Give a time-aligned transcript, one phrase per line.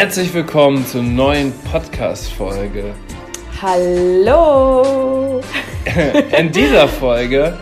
[0.00, 2.94] Herzlich willkommen zur neuen Podcast-Folge.
[3.60, 5.42] Hallo!
[6.38, 7.58] In dieser Folge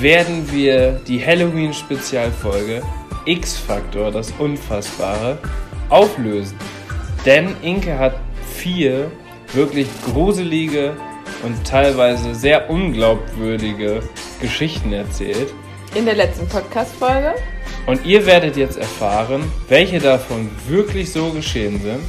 [0.00, 2.82] werden wir die Halloween-Spezialfolge
[3.24, 5.38] X-Faktor, das Unfassbare,
[5.88, 6.58] auflösen.
[7.24, 8.16] Denn Inke hat
[8.56, 9.08] vier
[9.52, 10.96] wirklich gruselige
[11.44, 14.00] und teilweise sehr unglaubwürdige
[14.40, 15.54] Geschichten erzählt.
[15.94, 17.34] In der letzten Podcast-Folge
[17.86, 22.00] und ihr werdet jetzt erfahren, welche davon wirklich so geschehen sind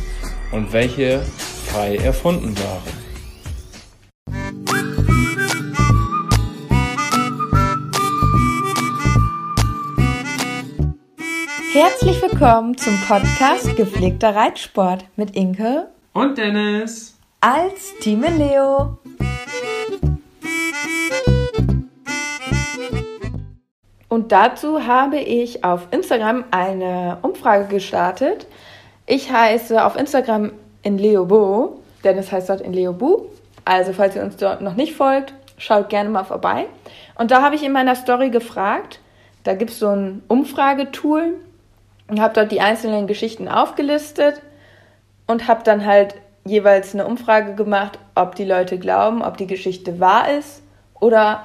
[0.52, 1.22] und welche
[1.68, 3.08] frei erfunden waren.
[11.74, 18.98] Herzlich willkommen zum Podcast Gepflegter Reitsport mit Inke und Dennis als Team Leo.
[24.10, 28.48] Und dazu habe ich auf Instagram eine Umfrage gestartet.
[29.06, 33.26] Ich heiße auf Instagram in Leobo, denn es heißt dort in Leobu.
[33.66, 36.68] Also falls ihr uns dort noch nicht folgt, schaut gerne mal vorbei.
[37.16, 39.00] Und da habe ich in meiner Story gefragt,
[39.44, 41.34] da gibt es so ein Umfragetool
[42.08, 44.42] und habe dort die einzelnen Geschichten aufgelistet
[45.26, 46.16] und habe dann halt
[46.46, 50.62] jeweils eine Umfrage gemacht, ob die Leute glauben, ob die Geschichte wahr ist
[51.00, 51.44] oder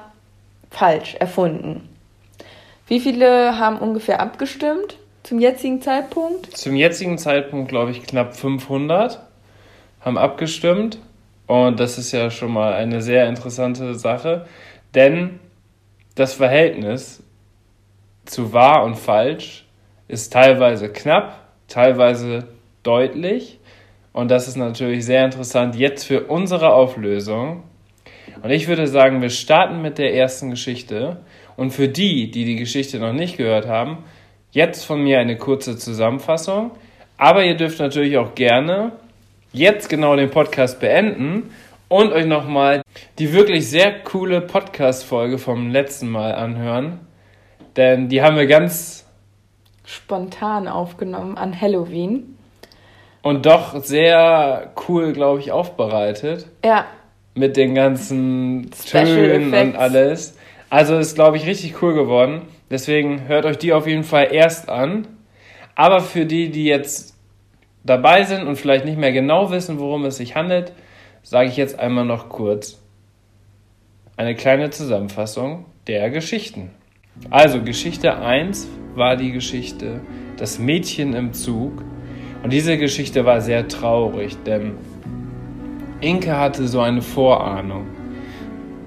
[0.69, 1.92] falsch erfunden.
[2.87, 6.55] Wie viele haben ungefähr abgestimmt zum jetzigen Zeitpunkt?
[6.57, 9.19] Zum jetzigen Zeitpunkt glaube ich knapp 500
[10.01, 10.99] haben abgestimmt.
[11.47, 14.45] Und das ist ja schon mal eine sehr interessante Sache,
[14.95, 15.39] denn
[16.15, 17.23] das Verhältnis
[18.25, 19.65] zu wahr und falsch
[20.07, 22.47] ist teilweise knapp, teilweise
[22.83, 23.59] deutlich.
[24.13, 27.63] Und das ist natürlich sehr interessant jetzt für unsere Auflösung.
[28.41, 31.17] Und ich würde sagen, wir starten mit der ersten Geschichte.
[31.55, 34.03] Und für die, die die Geschichte noch nicht gehört haben,
[34.51, 36.71] jetzt von mir eine kurze Zusammenfassung.
[37.17, 38.93] Aber ihr dürft natürlich auch gerne
[39.51, 41.51] jetzt genau den Podcast beenden
[41.87, 42.81] und euch nochmal
[43.19, 46.99] die wirklich sehr coole Podcast-Folge vom letzten Mal anhören.
[47.75, 49.05] Denn die haben wir ganz
[49.85, 52.37] spontan aufgenommen an Halloween.
[53.21, 56.47] Und doch sehr cool, glaube ich, aufbereitet.
[56.63, 56.85] Ja.
[57.35, 59.67] Mit den ganzen Special Tönen Effects.
[59.67, 60.37] und alles.
[60.73, 62.47] Also ist, glaube ich, richtig cool geworden.
[62.71, 65.07] Deswegen hört euch die auf jeden Fall erst an.
[65.75, 67.15] Aber für die, die jetzt
[67.83, 70.73] dabei sind und vielleicht nicht mehr genau wissen, worum es sich handelt,
[71.21, 72.81] sage ich jetzt einmal noch kurz
[74.17, 76.71] eine kleine Zusammenfassung der Geschichten.
[77.29, 80.01] Also Geschichte 1 war die Geschichte
[80.37, 81.83] Das Mädchen im Zug.
[82.41, 84.73] Und diese Geschichte war sehr traurig, denn
[86.01, 87.85] Inke hatte so eine Vorahnung.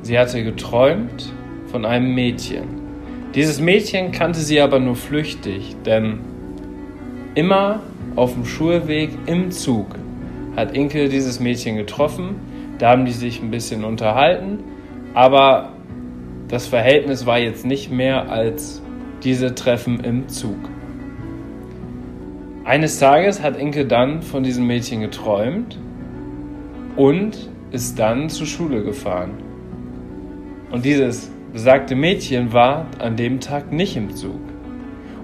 [0.02, 1.32] Sie hatte geträumt,
[1.76, 2.62] von einem Mädchen.
[3.34, 6.20] Dieses Mädchen kannte sie aber nur flüchtig, denn
[7.34, 7.80] immer
[8.14, 9.84] auf dem Schulweg im Zug
[10.56, 12.36] hat Inke dieses Mädchen getroffen.
[12.78, 14.60] Da haben die sich ein bisschen unterhalten,
[15.12, 15.74] aber
[16.48, 18.80] das Verhältnis war jetzt nicht mehr als
[19.22, 20.70] diese Treffen im Zug.
[22.64, 25.78] Eines Tages hat Inke dann von diesem Mädchen geträumt
[26.96, 29.32] und ist dann zur Schule gefahren.
[30.70, 34.40] Und dieses besagte Mädchen war an dem Tag nicht im Zug.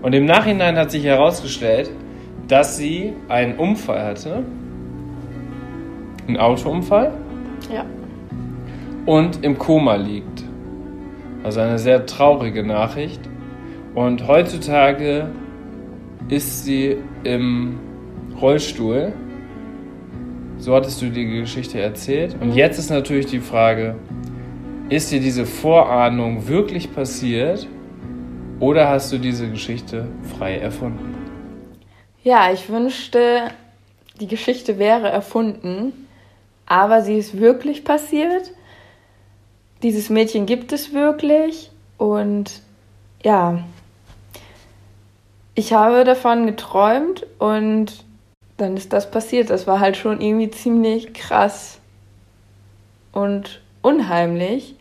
[0.03, 1.91] Und im Nachhinein hat sich herausgestellt,
[2.49, 4.43] dass sie einen Unfall hatte.
[6.27, 7.13] Einen Autounfall.
[7.73, 7.85] Ja.
[9.07, 10.45] Und im Koma liegt.
[11.45, 13.21] Also eine sehr traurige Nachricht.
[13.95, 15.29] Und heutzutage
[16.29, 17.79] ist sie im
[18.41, 19.13] Rollstuhl.
[20.59, 22.37] So hattest du die Geschichte erzählt.
[22.41, 23.97] Und jetzt ist natürlich die Frage,
[24.93, 27.67] ist dir diese Vorahnung wirklich passiert
[28.61, 31.15] oder hast du diese Geschichte frei erfunden?
[32.23, 33.51] Ja, ich wünschte,
[34.21, 36.07] die Geschichte wäre erfunden,
[36.67, 38.53] aber sie ist wirklich passiert.
[39.83, 42.61] Dieses Mädchen gibt es wirklich und
[43.25, 43.65] ja,
[45.55, 48.05] ich habe davon geträumt und
[48.59, 49.49] dann ist das passiert.
[49.49, 51.81] Das war halt schon irgendwie ziemlich krass
[53.13, 54.77] und unheimlich.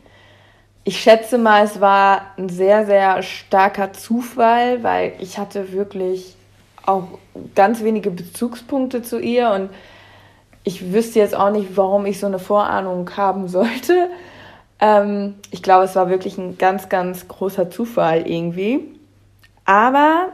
[0.83, 6.35] Ich schätze mal, es war ein sehr, sehr starker Zufall, weil ich hatte wirklich
[6.85, 7.03] auch
[7.53, 9.69] ganz wenige Bezugspunkte zu ihr und
[10.63, 14.09] ich wüsste jetzt auch nicht, warum ich so eine Vorahnung haben sollte.
[14.79, 18.79] Ähm, ich glaube, es war wirklich ein ganz, ganz großer Zufall irgendwie.
[19.65, 20.29] Aber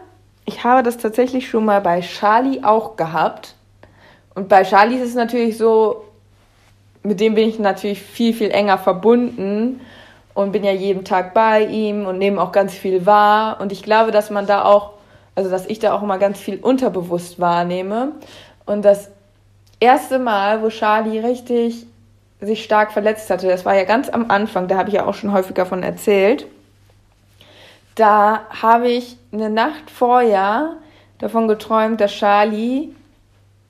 [0.45, 3.55] ich habe das tatsächlich schon mal bei Charlie auch gehabt.
[4.35, 6.05] Und bei Charlie ist es natürlich so,
[7.03, 9.81] mit dem bin ich natürlich viel, viel enger verbunden
[10.37, 13.59] und bin ja jeden Tag bei ihm und nehme auch ganz viel wahr.
[13.59, 14.91] Und ich glaube, dass man da auch,
[15.33, 18.11] also dass ich da auch immer ganz viel unterbewusst wahrnehme.
[18.67, 19.09] Und das
[19.79, 21.87] erste Mal, wo Charlie richtig
[22.39, 25.15] sich stark verletzt hatte, das war ja ganz am Anfang, da habe ich ja auch
[25.15, 26.45] schon häufiger von erzählt.
[27.95, 30.73] Da habe ich eine Nacht vorher
[31.17, 32.89] davon geträumt, dass Charlie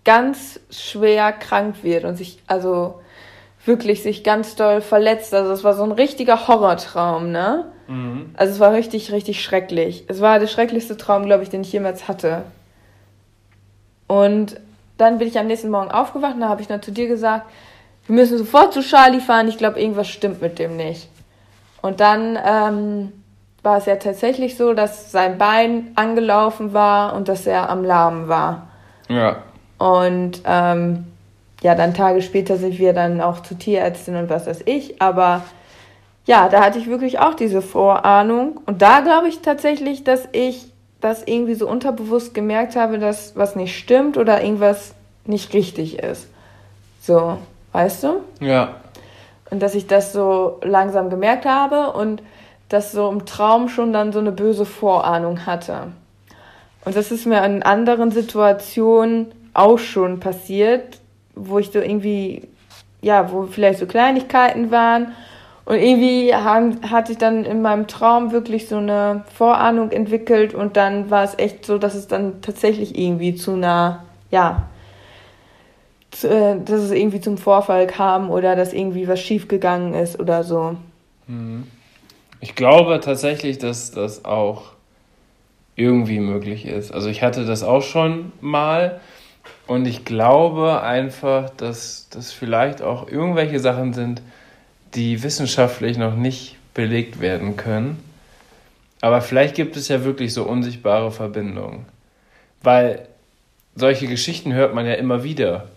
[0.04, 3.00] ganz schwer krank wird und sich, also
[3.68, 5.34] wirklich sich ganz doll verletzt.
[5.34, 7.66] Also es war so ein richtiger Horrortraum, ne?
[7.88, 8.32] Mhm.
[8.36, 10.06] Also es war richtig, richtig schrecklich.
[10.08, 12.44] Es war der schrecklichste Traum, glaube ich, den ich jemals hatte.
[14.08, 14.60] Und
[14.98, 17.46] dann bin ich am nächsten Morgen aufgewacht und da habe ich dann zu dir gesagt,
[18.08, 21.10] wir müssen sofort zu Charlie fahren, ich glaube, irgendwas stimmt mit dem nicht.
[21.82, 23.12] Und dann ähm,
[23.64, 28.28] war es ja tatsächlich so, dass sein Bein angelaufen war und dass er am Lahmen
[28.30, 28.70] war.
[29.10, 29.44] Ja.
[29.78, 31.06] Und ähm,
[31.62, 35.02] ja, dann Tage später sind wir dann auch zu Tierärztin und was weiß ich.
[35.02, 35.44] Aber
[36.26, 38.60] ja, da hatte ich wirklich auch diese Vorahnung.
[38.66, 40.72] Und da glaube ich tatsächlich, dass ich
[41.02, 44.94] das irgendwie so unterbewusst gemerkt habe, dass was nicht stimmt oder irgendwas
[45.26, 46.28] nicht richtig ist.
[47.02, 47.38] So,
[47.72, 48.22] weißt du?
[48.40, 48.76] Ja.
[49.50, 52.22] Und dass ich das so langsam gemerkt habe und
[52.70, 55.88] das so im Traum schon dann so eine böse Vorahnung hatte.
[56.84, 61.00] Und das ist mir in anderen Situationen auch schon passiert,
[61.38, 62.44] wo ich so irgendwie,
[63.02, 65.14] ja, wo vielleicht so Kleinigkeiten waren.
[65.66, 70.78] Und irgendwie haben, hatte ich dann in meinem Traum wirklich so eine Vorahnung entwickelt und
[70.78, 74.70] dann war es echt so, dass es dann tatsächlich irgendwie zu einer, ja,
[76.12, 80.46] zu, äh, dass es irgendwie zum Vorfall kam oder dass irgendwie was schiefgegangen ist oder
[80.46, 80.78] so.
[81.28, 81.68] Mhm.
[82.40, 84.74] Ich glaube tatsächlich, dass das auch
[85.76, 86.94] irgendwie möglich ist.
[86.94, 89.00] Also ich hatte das auch schon mal
[89.68, 94.22] und ich glaube einfach, dass das vielleicht auch irgendwelche Sachen sind,
[94.94, 98.04] die wissenschaftlich noch nicht belegt werden können.
[99.02, 101.86] Aber vielleicht gibt es ja wirklich so unsichtbare Verbindungen.
[102.64, 103.08] Weil
[103.76, 105.68] solche Geschichten hört man ja immer wieder.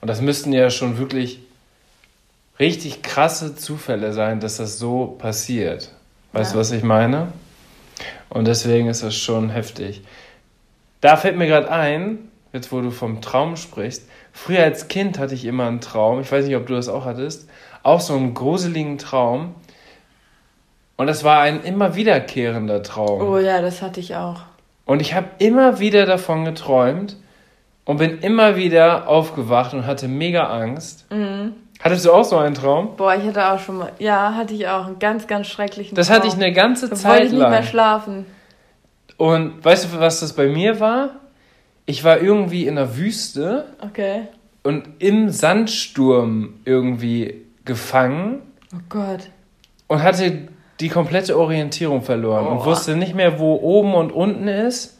[0.00, 1.40] Und das müssten ja schon wirklich
[2.58, 5.90] richtig krasse Zufälle sein, dass das so passiert.
[6.32, 7.32] Weißt du, was ich meine?
[8.28, 10.02] Und deswegen ist das schon heftig.
[11.00, 12.18] Da fällt mir gerade ein,
[12.52, 16.30] jetzt wo du vom Traum sprichst, früher als Kind hatte ich immer einen Traum, ich
[16.30, 17.48] weiß nicht, ob du das auch hattest,
[17.82, 19.54] auch so einen gruseligen Traum.
[20.96, 23.22] Und das war ein immer wiederkehrender Traum.
[23.22, 24.42] Oh ja, das hatte ich auch.
[24.84, 27.16] Und ich habe immer wieder davon geträumt
[27.84, 31.10] und bin immer wieder aufgewacht und hatte mega Angst.
[31.10, 31.54] Mhm.
[31.80, 32.94] Hattest du auch so einen Traum?
[32.96, 36.06] Boah, ich hatte auch schon mal, ja, hatte ich auch einen ganz, ganz schrecklichen das
[36.06, 36.18] Traum.
[36.18, 37.12] Das hatte ich eine ganze da Zeit lang.
[37.12, 38.26] wollte ich nicht mehr schlafen.
[39.16, 41.10] Und weißt du, was das bei mir war?
[41.86, 43.66] Ich war irgendwie in der Wüste.
[43.80, 44.28] Okay.
[44.62, 48.42] Und im Sandsturm irgendwie gefangen.
[48.74, 49.30] Oh Gott.
[49.88, 50.48] Und hatte
[50.80, 52.52] die komplette Orientierung verloren oh.
[52.52, 54.98] und wusste nicht mehr, wo oben und unten ist.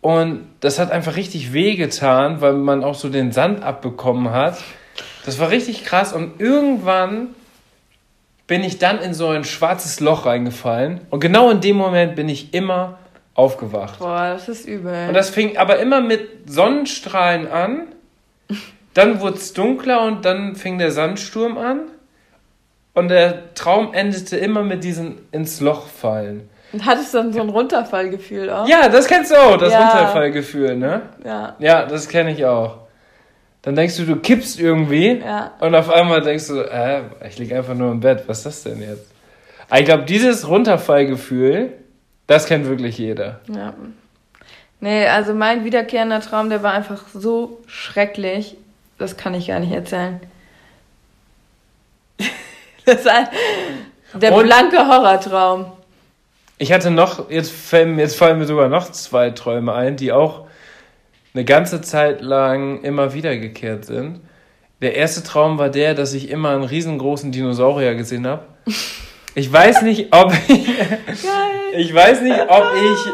[0.00, 4.58] Und das hat einfach richtig wehgetan, weil man auch so den Sand abbekommen hat.
[5.24, 6.12] Das war richtig krass.
[6.12, 7.28] Und irgendwann
[8.48, 11.02] bin ich dann in so ein schwarzes Loch reingefallen.
[11.10, 12.98] Und genau in dem Moment bin ich immer
[13.34, 13.98] aufgewacht.
[13.98, 15.08] Boah, das ist übel.
[15.08, 17.86] Und das fing aber immer mit Sonnenstrahlen an.
[18.94, 21.80] Dann wurde es dunkler und dann fing der Sandsturm an.
[22.94, 26.50] Und der Traum endete immer mit diesem ins Loch fallen.
[26.72, 28.66] Und hattest dann so ein Runterfallgefühl auch?
[28.66, 29.88] Ja, das kennst du auch, das ja.
[29.88, 31.02] Runterfallgefühl, ne?
[31.24, 31.56] Ja.
[31.58, 32.78] Ja, das kenne ich auch.
[33.62, 35.52] Dann denkst du, du kippst irgendwie ja.
[35.60, 38.62] und auf einmal denkst du, äh, ich liege einfach nur im Bett, was ist das
[38.64, 39.10] denn jetzt?
[39.74, 41.72] ich glaube, dieses Runterfallgefühl,
[42.32, 43.40] das kennt wirklich jeder.
[43.54, 43.74] Ja.
[44.80, 48.56] Nee, also mein wiederkehrender Traum, der war einfach so schrecklich.
[48.98, 50.18] Das kann ich gar nicht erzählen.
[52.86, 53.28] das war
[54.14, 55.72] der Und blanke Horrortraum.
[56.56, 60.46] Ich hatte noch, jetzt fallen, jetzt fallen mir sogar noch zwei Träume ein, die auch
[61.34, 64.20] eine ganze Zeit lang immer wiedergekehrt sind.
[64.80, 68.46] Der erste Traum war der, dass ich immer einen riesengroßen Dinosaurier gesehen habe.
[69.34, 70.68] Ich weiß nicht, ob ich,
[71.74, 73.12] ich weiß nicht, ob ich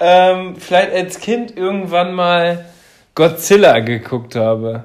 [0.00, 2.66] ähm, vielleicht als Kind irgendwann mal
[3.14, 4.84] Godzilla geguckt habe.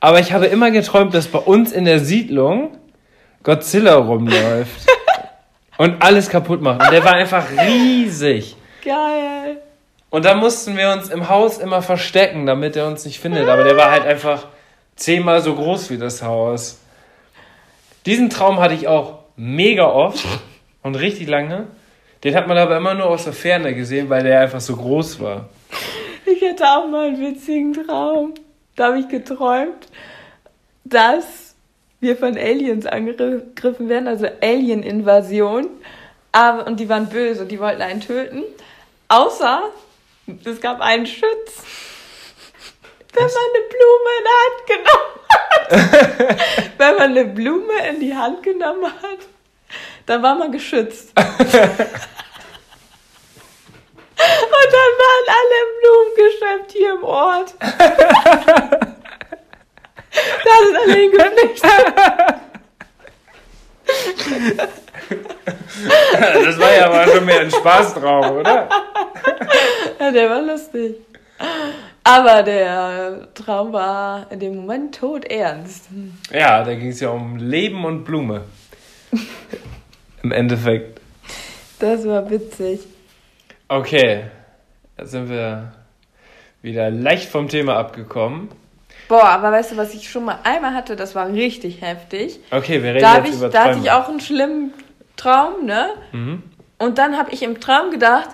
[0.00, 2.76] Aber ich habe immer geträumt, dass bei uns in der Siedlung
[3.42, 4.86] Godzilla rumläuft
[5.78, 6.82] und alles kaputt macht.
[6.82, 8.56] Und der war einfach riesig.
[8.84, 9.62] Geil.
[10.10, 13.48] Und da mussten wir uns im Haus immer verstecken, damit er uns nicht findet.
[13.48, 14.48] Aber der war halt einfach
[14.96, 16.80] zehnmal so groß wie das Haus.
[18.04, 20.26] Diesen Traum hatte ich auch mega oft
[20.82, 21.68] und richtig lange.
[22.22, 25.20] Den hat man aber immer nur aus der Ferne gesehen, weil der einfach so groß
[25.20, 25.48] war.
[26.26, 28.34] Ich hatte auch mal einen witzigen Traum.
[28.76, 29.88] Da habe ich geträumt,
[30.84, 31.54] dass
[32.00, 35.68] wir von Aliens angegriffen werden, also Alien-Invasion.
[36.66, 38.42] Und die waren böse, die wollten einen töten.
[39.08, 39.62] Außer
[40.44, 41.64] es gab einen Schütz,
[43.12, 45.70] wenn man eine Blume in die Hand genommen hat.
[46.78, 49.18] wenn man eine Blume in die Hand genommen hat,
[50.06, 51.12] dann war man geschützt.
[54.20, 57.54] Und dann waren alle im Blumengeschäft hier im Ort.
[57.60, 57.68] da
[60.66, 61.86] sind alle hingeflüchtet.
[66.44, 68.68] Das war ja aber schon mehr ein Spaßtraum, oder?
[69.98, 70.96] Ja, der war lustig.
[72.04, 75.88] Aber der Traum war in dem Moment todernst.
[76.32, 78.42] Ja, da ging es ja um Leben und Blume.
[80.22, 81.00] Im Endeffekt.
[81.78, 82.80] Das war witzig.
[83.68, 84.24] Okay,
[84.96, 85.72] da sind wir
[86.62, 88.48] wieder leicht vom Thema abgekommen.
[89.08, 92.38] Boah, aber weißt du, was ich schon mal einmal hatte, das war richtig heftig.
[92.50, 94.72] Okay, wir reden da jetzt ich, über Da hatte ich auch einen schlimmen
[95.16, 95.90] Traum, ne?
[96.12, 96.42] Mhm.
[96.78, 98.28] Und dann habe ich im Traum gedacht,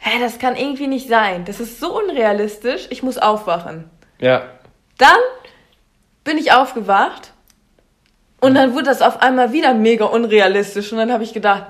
[0.00, 1.44] hä, das kann irgendwie nicht sein.
[1.44, 3.88] Das ist so unrealistisch, ich muss aufwachen.
[4.18, 4.42] Ja.
[4.98, 5.18] Dann
[6.24, 7.32] bin ich aufgewacht
[8.40, 11.66] und dann wurde das auf einmal wieder mega unrealistisch und dann habe ich gedacht,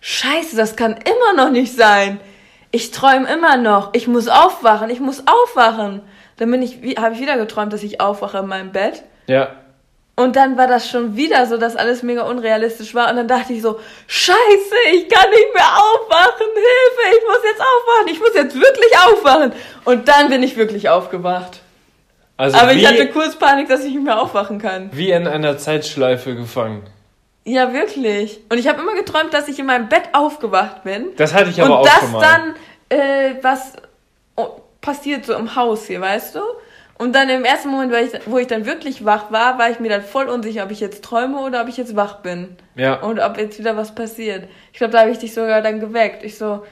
[0.00, 2.20] scheiße, das kann immer noch nicht sein.
[2.70, 3.90] Ich träume immer noch.
[3.92, 6.00] Ich muss aufwachen, ich muss aufwachen.
[6.38, 9.02] Dann bin ich, habe ich wieder geträumt, dass ich aufwache in meinem Bett.
[9.26, 9.56] Ja.
[10.14, 13.10] Und dann war das schon wieder so, dass alles mega unrealistisch war.
[13.10, 14.36] Und dann dachte ich so, scheiße,
[14.92, 19.52] ich kann nicht mehr aufwachen, Hilfe, ich muss jetzt aufwachen, ich muss jetzt wirklich aufwachen.
[19.84, 21.60] Und dann bin ich wirklich aufgewacht.
[22.36, 24.90] Also Aber ich hatte kurz Panik, dass ich nicht mehr aufwachen kann.
[24.92, 26.82] Wie in einer Zeitschleife gefangen.
[27.44, 28.40] Ja, wirklich.
[28.50, 31.06] Und ich habe immer geträumt, dass ich in meinem Bett aufgewacht bin.
[31.16, 32.18] Das hatte ich aber und auch schon mal.
[32.18, 32.54] Und dass dann
[32.98, 33.72] äh, was
[34.36, 36.40] oh, passiert so im Haus hier, weißt du?
[37.02, 39.88] Und dann im ersten Moment, ich, wo ich dann wirklich wach war, war ich mir
[39.88, 42.56] dann voll unsicher, ob ich jetzt träume oder ob ich jetzt wach bin.
[42.76, 43.00] Ja.
[43.00, 44.44] Und ob jetzt wieder was passiert.
[44.72, 46.22] Ich glaube, da habe ich dich sogar dann geweckt.
[46.22, 46.64] Ich so,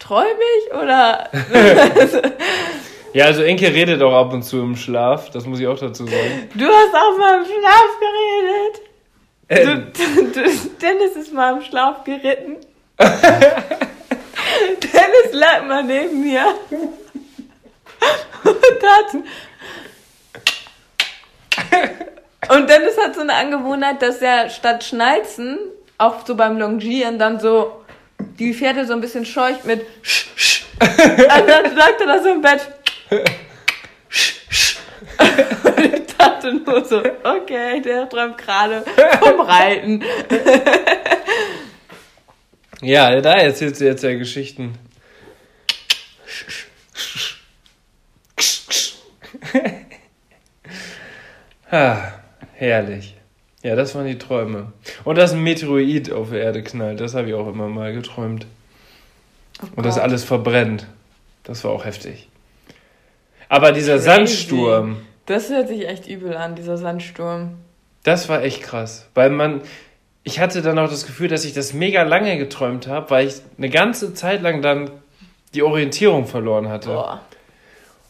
[0.00, 0.26] träume
[0.58, 1.28] ich oder?
[3.12, 6.06] ja, also Enke redet auch ab und zu im Schlaf, das muss ich auch dazu
[6.06, 6.48] sagen.
[6.56, 8.80] Du hast auch mal im Schlaf geredet.
[9.48, 9.92] Ähm.
[9.92, 10.00] Du,
[10.40, 10.50] du,
[10.82, 12.56] Dennis ist mal im Schlaf geritten.
[12.98, 13.22] Dennis
[15.34, 16.46] lag mal neben mir
[18.44, 19.14] und hat
[22.48, 25.58] und Dennis hat so eine Angewohnheit, dass er statt Schnalzen,
[25.98, 27.84] auch so beim Longieren, dann so
[28.38, 30.64] die Pferde so ein bisschen scheucht mit sch, sch.
[30.80, 30.98] Und
[31.48, 32.60] dann sagt er da so im Bett.
[34.08, 34.76] sch, sch.
[35.64, 38.84] Und ich dachte nur so, okay, der träumt gerade
[39.20, 40.04] vom Reiten.
[42.80, 44.78] ja, da erzählst du jetzt ja Geschichten.
[51.70, 51.98] Ah,
[52.54, 53.14] herrlich.
[53.62, 54.72] Ja, das waren die Träume.
[55.04, 58.46] Und dass ein Meteoroid auf der Erde knallt, das habe ich auch immer mal geträumt.
[59.62, 60.86] Oh und dass alles verbrennt.
[61.42, 62.28] Das war auch heftig.
[63.48, 64.04] Aber dieser Crazy.
[64.04, 64.96] Sandsturm.
[65.26, 67.54] Das hört sich echt übel an, dieser Sandsturm.
[68.04, 69.08] Das war echt krass.
[69.14, 69.62] Weil man.
[70.24, 73.36] Ich hatte dann auch das Gefühl, dass ich das mega lange geträumt habe, weil ich
[73.56, 74.90] eine ganze Zeit lang dann
[75.54, 76.90] die Orientierung verloren hatte.
[76.90, 77.22] Boah.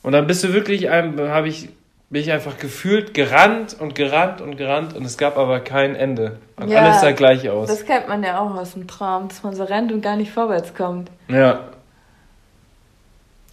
[0.03, 1.69] Und dann bist du wirklich, habe ich
[2.11, 6.39] bin ich einfach gefühlt gerannt und gerannt und gerannt und es gab aber kein Ende.
[6.57, 7.69] Und ja, alles sah gleich aus.
[7.69, 10.33] Das kennt man ja auch aus dem Traum, dass man so rennt und gar nicht
[10.33, 11.11] vorwärts kommt.
[11.29, 11.69] Ja.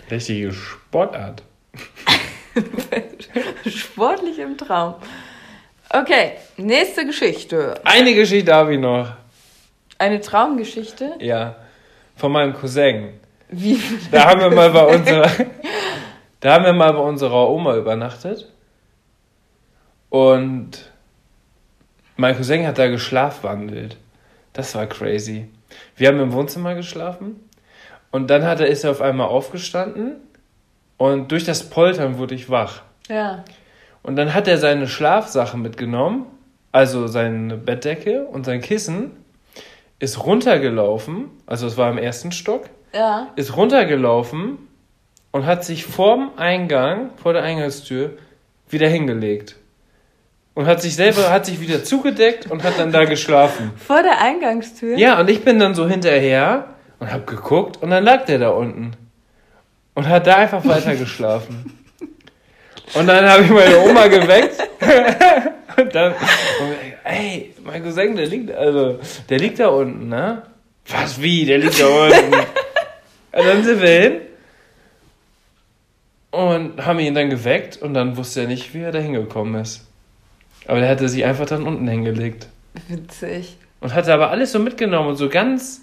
[0.10, 1.44] Richtige Sportart.
[3.68, 4.96] Sportlich im Traum.
[5.90, 7.76] Okay, nächste Geschichte.
[7.84, 9.10] Eine Geschichte habe ich noch.
[9.98, 11.14] Eine Traumgeschichte?
[11.20, 11.56] Ja,
[12.16, 13.20] von meinem Cousin.
[13.50, 13.82] Wie?
[14.12, 15.30] Da haben wir mal bei unserer,
[16.46, 18.54] da haben wir mal bei unserer Oma übernachtet.
[20.10, 20.92] Und
[22.18, 23.98] mein Cousin hat da geschlafwandelt.
[24.54, 25.48] Das war crazy.
[25.96, 27.50] Wir haben im Wohnzimmer geschlafen.
[28.12, 30.18] Und dann hat er, ist er auf einmal aufgestanden
[30.98, 32.84] Und durch das Poltern wurde ich wach.
[33.10, 33.44] Ja.
[34.04, 36.28] Und dann hat er seine Schlafsachen mitgenommen,
[36.72, 39.14] also seine Bettdecke und sein Kissen,
[39.98, 43.30] ist runtergelaufen, also es war im ersten Stock, ja.
[43.36, 44.60] ist runtergelaufen
[45.36, 48.12] und hat sich vorm Eingang, vor der Eingangstür,
[48.70, 49.58] wieder hingelegt.
[50.54, 53.74] Und hat sich selber, hat sich wieder zugedeckt und hat dann da geschlafen.
[53.76, 54.98] Vor der Eingangstür?
[54.98, 56.68] Ja, und ich bin dann so hinterher
[57.00, 58.92] und hab geguckt und dann lag der da unten.
[59.94, 61.80] Und hat da einfach weiter geschlafen.
[62.94, 64.56] Und dann habe ich meine Oma geweckt.
[65.78, 70.44] und dann, und, ey, mein Cousin, der liegt, also, der liegt da unten, ne?
[70.88, 71.44] Was, wie?
[71.44, 72.34] Der liegt da unten.
[73.34, 74.22] und dann sind wir hin
[76.36, 79.86] und haben ihn dann geweckt und dann wusste er nicht, wie er da hingekommen ist.
[80.68, 82.48] Aber der hatte sich einfach dann unten hingelegt.
[82.88, 83.58] Witzig.
[83.80, 85.82] Und hatte aber alles so mitgenommen und so ganz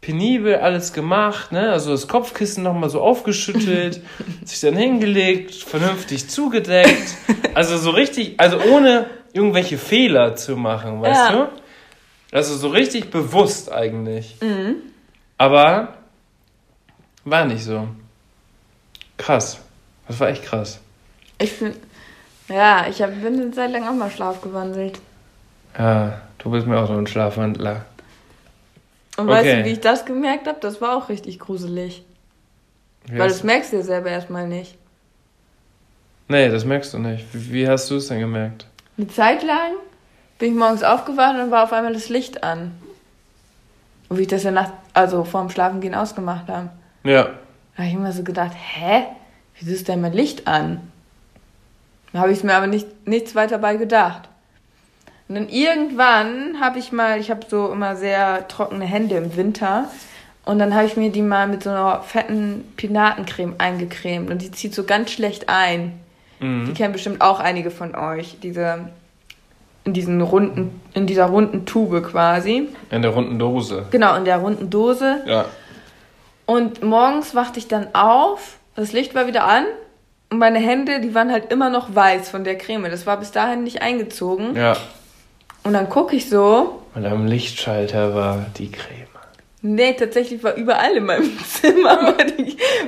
[0.00, 1.70] penibel alles gemacht, ne?
[1.70, 4.02] Also das Kopfkissen nochmal so aufgeschüttelt,
[4.44, 7.16] sich dann hingelegt, vernünftig zugedeckt.
[7.54, 11.32] Also so richtig, also ohne irgendwelche Fehler zu machen, weißt ja.
[11.32, 11.48] du?
[12.36, 14.36] Also so richtig bewusst eigentlich.
[14.40, 14.76] Mhm.
[15.38, 15.94] Aber
[17.24, 17.88] war nicht so.
[19.16, 19.60] Krass.
[20.08, 20.80] Das war echt krass.
[21.38, 21.74] Ich bin,
[22.48, 25.00] ja, ich hab, bin eine Zeit lang auch mal schlafgewandelt.
[25.78, 27.84] Ja, du bist mir auch so ein Schlafwandler.
[29.16, 29.38] Und okay.
[29.38, 30.58] weißt du, wie ich das gemerkt habe?
[30.60, 32.04] Das war auch richtig gruselig.
[33.06, 34.76] Wie Weil das merkst du ja selber erstmal nicht.
[36.28, 37.26] Nee, das merkst du nicht.
[37.32, 38.66] Wie, wie hast du es denn gemerkt?
[38.96, 39.72] Eine Zeit lang
[40.38, 42.72] bin ich morgens aufgewacht und war auf einmal das Licht an.
[44.08, 46.70] Und wie ich das ja nach, also vorm Schlafengehen ausgemacht habe.
[47.04, 47.24] Ja.
[47.24, 49.04] Da habe ich immer so gedacht, hä?
[49.60, 50.80] Wieso ist denn mein Licht an?
[52.12, 54.28] Da habe ich mir aber nicht, nichts weiter bei gedacht.
[55.28, 59.90] Und dann irgendwann habe ich mal, ich habe so immer sehr trockene Hände im Winter.
[60.46, 64.30] Und dann habe ich mir die mal mit so einer fetten Pinatencreme eingecremt.
[64.30, 66.00] Und die zieht so ganz schlecht ein.
[66.40, 66.66] Mhm.
[66.66, 68.38] Die kennen bestimmt auch einige von euch.
[68.42, 68.88] Diese,
[69.84, 72.68] in diesen runden, in dieser runden Tube quasi.
[72.90, 73.86] In der runden Dose.
[73.90, 75.22] Genau, in der runden Dose.
[75.26, 75.44] Ja.
[76.46, 79.64] Und morgens wachte ich dann auf, das Licht war wieder an
[80.30, 82.90] und meine Hände, die waren halt immer noch weiß von der Creme.
[82.90, 84.54] Das war bis dahin nicht eingezogen.
[84.56, 84.76] Ja.
[85.64, 86.82] Und dann gucke ich so.
[86.94, 89.08] Und am Lichtschalter war die Creme.
[89.60, 92.14] Nee, tatsächlich war überall in meinem Zimmer,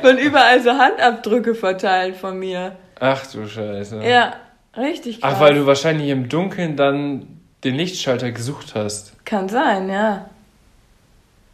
[0.03, 2.76] waren überall so Handabdrücke verteilt von mir.
[3.00, 4.03] Ach du Scheiße.
[4.05, 4.35] Ja,
[4.76, 5.35] richtig krass.
[5.35, 7.26] Ach, weil du wahrscheinlich im Dunkeln dann
[7.64, 9.12] den Lichtschalter gesucht hast.
[9.24, 10.31] Kann sein, ja.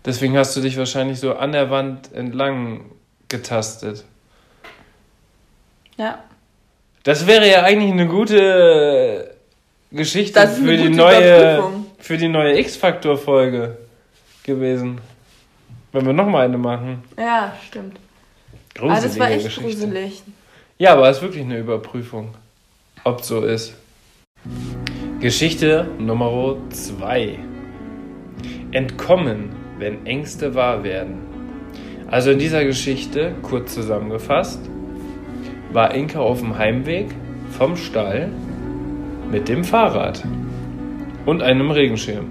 [0.05, 2.85] Deswegen hast du dich wahrscheinlich so an der Wand entlang
[3.29, 4.05] getastet.
[5.97, 6.25] Ja.
[7.05, 9.35] Das wäre ja eigentlich eine gute
[9.91, 11.63] Geschichte für die neue
[11.99, 13.77] für die neue X-Faktor Folge
[14.43, 15.01] gewesen.
[15.93, 17.03] Wenn wir noch mal eine machen.
[17.17, 17.99] Ja, stimmt.
[18.75, 19.71] Gruselige aber das war echt Geschichte.
[19.71, 20.23] gruselig.
[20.79, 22.35] Ja, aber es ist wirklich eine Überprüfung,
[23.05, 23.75] ob so ist.
[25.21, 27.39] Geschichte Nummer 2.
[28.73, 31.19] Entkommen, wenn Ängste wahr werden.
[32.09, 34.61] Also in dieser Geschichte, kurz zusammengefasst,
[35.73, 37.09] war Inka auf dem Heimweg
[37.51, 38.29] vom Stall
[39.31, 40.23] mit dem Fahrrad
[41.25, 42.27] und einem Regenschirm.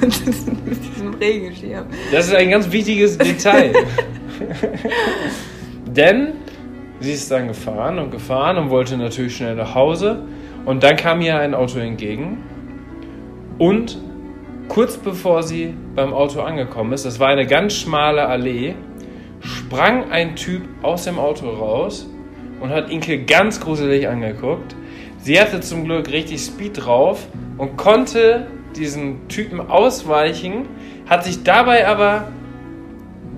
[0.00, 1.86] mit diesem Regenschirm.
[2.12, 3.72] Das ist ein ganz wichtiges Detail.
[5.86, 6.34] Denn
[7.00, 10.22] sie ist dann gefahren und gefahren und wollte natürlich schnell nach Hause.
[10.64, 12.38] Und dann kam ihr ein Auto entgegen.
[13.58, 13.98] Und
[14.68, 18.74] kurz bevor sie beim Auto angekommen ist, das war eine ganz schmale Allee,
[19.68, 22.08] sprang ein Typ aus dem Auto raus
[22.60, 24.74] und hat Inke ganz gruselig angeguckt.
[25.18, 27.26] Sie hatte zum Glück richtig Speed drauf
[27.58, 30.66] und konnte diesen Typen ausweichen,
[31.06, 32.28] hat sich dabei aber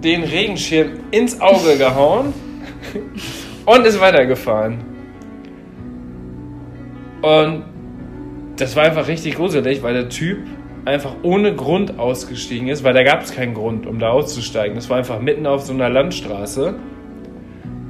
[0.05, 2.33] den Regenschirm ins Auge gehauen
[3.66, 4.79] und ist weitergefahren.
[7.23, 7.64] Und
[8.57, 10.38] das war einfach richtig gruselig, weil der Typ
[10.85, 14.75] einfach ohne Grund ausgestiegen ist, weil da gab es keinen Grund, um da auszusteigen.
[14.75, 16.75] Das war einfach mitten auf so einer Landstraße.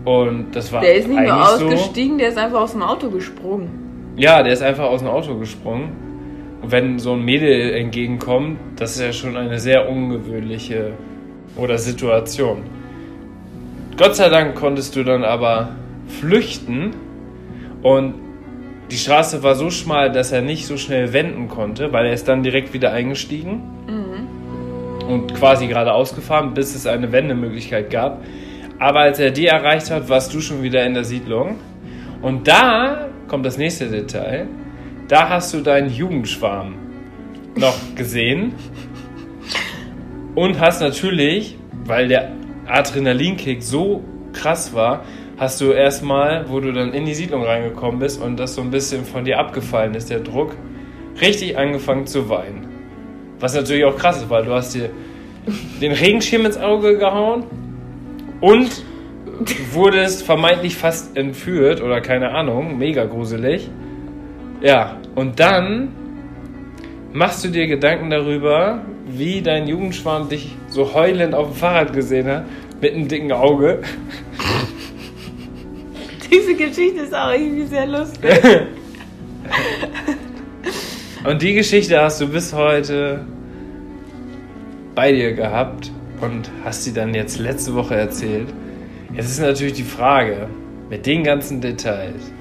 [0.04, 0.80] Und das war.
[0.80, 4.12] Der ist nicht nur ausgestiegen, so, der ist einfach aus dem Auto gesprungen.
[4.16, 5.92] Ja, der ist einfach aus dem Auto gesprungen.
[6.62, 10.92] Und wenn so ein Mädel entgegenkommt, das ist ja schon eine sehr ungewöhnliche
[11.56, 12.62] oder Situation.
[13.96, 15.70] Gott sei Dank konntest du dann aber
[16.06, 16.94] flüchten
[17.82, 18.14] und
[18.90, 22.26] die Straße war so schmal, dass er nicht so schnell wenden konnte, weil er ist
[22.26, 25.08] dann direkt wieder eingestiegen mhm.
[25.08, 28.24] und quasi geradeaus gefahren, bis es eine Wendemöglichkeit gab.
[28.78, 31.58] Aber als er die erreicht hat, warst du schon wieder in der Siedlung.
[32.22, 34.48] Und da kommt das nächste Detail.
[35.06, 36.74] Da hast du deinen Jugendschwarm
[37.56, 38.54] noch gesehen.
[40.34, 42.32] Und hast natürlich, weil der
[42.66, 45.04] Adrenalinkick so krass war,
[45.40, 48.70] hast du erstmal, wo du dann in die Siedlung reingekommen bist und das so ein
[48.70, 50.54] bisschen von dir abgefallen ist, der Druck,
[51.18, 52.68] richtig angefangen zu weinen.
[53.40, 54.90] Was natürlich auch krass ist, weil du hast dir
[55.80, 57.44] den Regenschirm ins Auge gehauen
[58.42, 58.84] und
[59.72, 63.70] wurdest vermeintlich fast entführt oder keine Ahnung, mega gruselig.
[64.60, 65.88] Ja, und dann
[67.14, 72.26] machst du dir Gedanken darüber, wie dein Jugendschwarm dich so heulend auf dem Fahrrad gesehen
[72.26, 72.44] hat,
[72.82, 73.80] mit einem dicken Auge.
[76.30, 78.30] Diese Geschichte ist auch irgendwie sehr lustig.
[81.24, 83.24] und die Geschichte hast du bis heute
[84.94, 85.90] bei dir gehabt
[86.20, 88.48] und hast sie dann jetzt letzte Woche erzählt.
[89.14, 90.48] Jetzt ist natürlich die Frage,
[90.88, 92.32] mit den ganzen Details,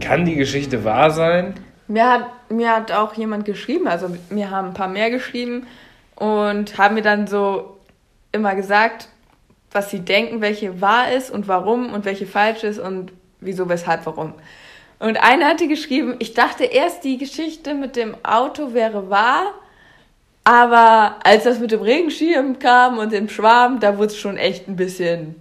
[0.00, 1.54] kann die Geschichte wahr sein?
[1.86, 5.66] Mir hat, mir hat auch jemand geschrieben, also mir haben ein paar mehr geschrieben
[6.16, 7.78] und haben mir dann so
[8.32, 9.08] immer gesagt,
[9.74, 14.06] was sie denken, welche wahr ist und warum und welche falsch ist und wieso, weshalb,
[14.06, 14.32] warum.
[15.00, 19.52] Und eine hatte geschrieben, ich dachte erst, die Geschichte mit dem Auto wäre wahr,
[20.44, 24.68] aber als das mit dem Regenschirm kam und dem Schwarm, da wurde es schon echt
[24.68, 25.34] ein bisschen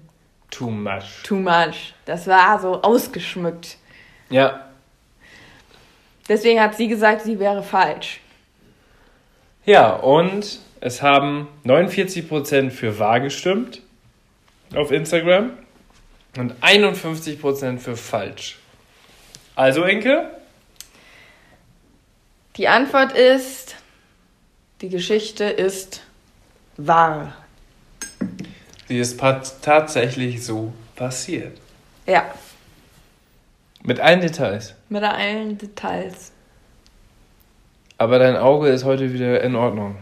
[0.50, 1.22] too much.
[1.24, 1.94] Too much.
[2.06, 3.78] Das war so ausgeschmückt.
[4.32, 4.68] Ja.
[6.28, 8.20] Deswegen hat sie gesagt, sie wäre falsch.
[9.66, 13.84] Ja, und es haben 49% für wahr gestimmt
[14.76, 15.52] auf Instagram
[16.38, 18.60] und 51% für falsch.
[19.56, 20.30] Also, Inke?
[22.56, 23.76] Die Antwort ist
[24.84, 26.02] die Geschichte ist
[26.76, 27.34] wahr.
[28.90, 29.18] Sie ist
[29.62, 31.58] tatsächlich so passiert.
[32.06, 32.26] Ja.
[33.82, 34.76] Mit allen Details.
[34.90, 36.34] Mit allen Details.
[37.98, 39.96] Aber dein Auge ist heute wieder in Ordnung.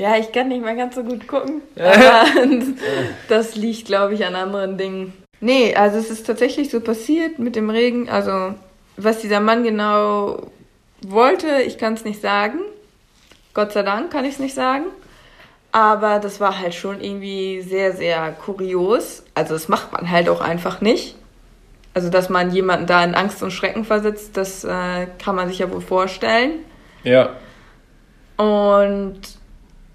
[0.00, 1.60] Ja, ich kann nicht mehr ganz so gut gucken.
[1.76, 2.24] Aber
[3.28, 5.12] das liegt, glaube ich, an anderen Dingen.
[5.40, 8.08] Nee, also es ist tatsächlich so passiert mit dem Regen.
[8.08, 8.54] Also,
[8.96, 10.46] was dieser Mann genau
[11.02, 12.60] wollte, ich kann es nicht sagen.
[13.52, 14.86] Gott sei Dank kann ich es nicht sagen.
[15.70, 19.22] Aber das war halt schon irgendwie sehr, sehr kurios.
[19.34, 21.14] Also das macht man halt auch einfach nicht.
[21.92, 25.58] Also dass man jemanden da in Angst und Schrecken versetzt, das äh, kann man sich
[25.58, 26.60] ja wohl vorstellen.
[27.04, 27.34] Ja.
[28.38, 29.39] Und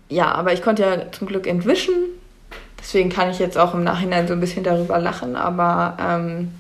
[0.10, 1.94] ja, aber ich konnte ja zum Glück entwischen.
[2.80, 5.36] Deswegen kann ich jetzt auch im Nachhinein so ein bisschen darüber lachen.
[5.36, 6.54] Aber ähm,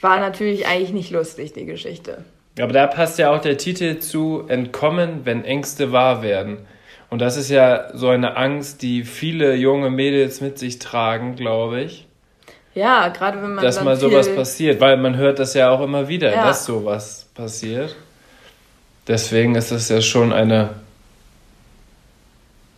[0.00, 2.24] war natürlich eigentlich nicht lustig, die Geschichte.
[2.60, 6.58] Aber da passt ja auch der Titel zu Entkommen, wenn Ängste wahr werden.
[7.08, 11.80] Und das ist ja so eine Angst, die viele junge Mädels mit sich tragen, glaube
[11.80, 12.06] ich.
[12.74, 13.64] Ja, gerade wenn man.
[13.64, 16.44] Dass mal sowas passiert, weil man hört das ja auch immer wieder, ja.
[16.44, 17.96] dass sowas passiert.
[19.08, 20.70] Deswegen ist das ja schon eine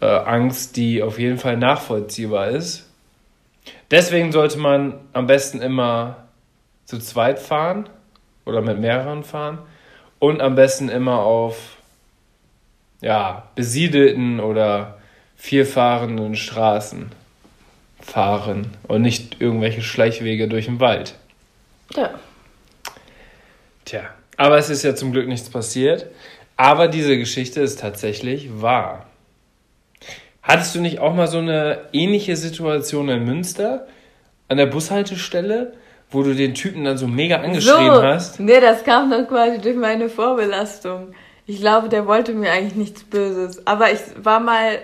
[0.05, 2.91] äh, Angst, die auf jeden Fall nachvollziehbar ist.
[3.91, 6.29] Deswegen sollte man am besten immer
[6.85, 7.89] zu zweit fahren
[8.45, 9.61] oder mit mehreren fahren
[10.19, 11.79] und am besten immer auf
[13.01, 14.99] ja, besiedelten oder
[15.37, 17.11] vierfahrenden Straßen
[18.01, 21.15] fahren und nicht irgendwelche Schleichwege durch den Wald.
[21.95, 22.11] Ja.
[23.87, 24.03] Tja,
[24.37, 26.07] aber es ist ja zum Glück nichts passiert.
[26.57, 29.07] Aber diese Geschichte ist tatsächlich wahr.
[30.45, 33.89] Hattest du nicht auch mal so eine ähnliche Situation in Münster
[34.49, 35.73] an der Bushaltestelle?
[36.15, 38.41] wo du den Typen dann so mega angeschrien so, hast.
[38.41, 41.15] Nee, das kam dann quasi durch meine Vorbelastung.
[41.45, 43.67] Ich glaube, der wollte mir eigentlich nichts Böses.
[43.67, 44.79] Aber ich war mal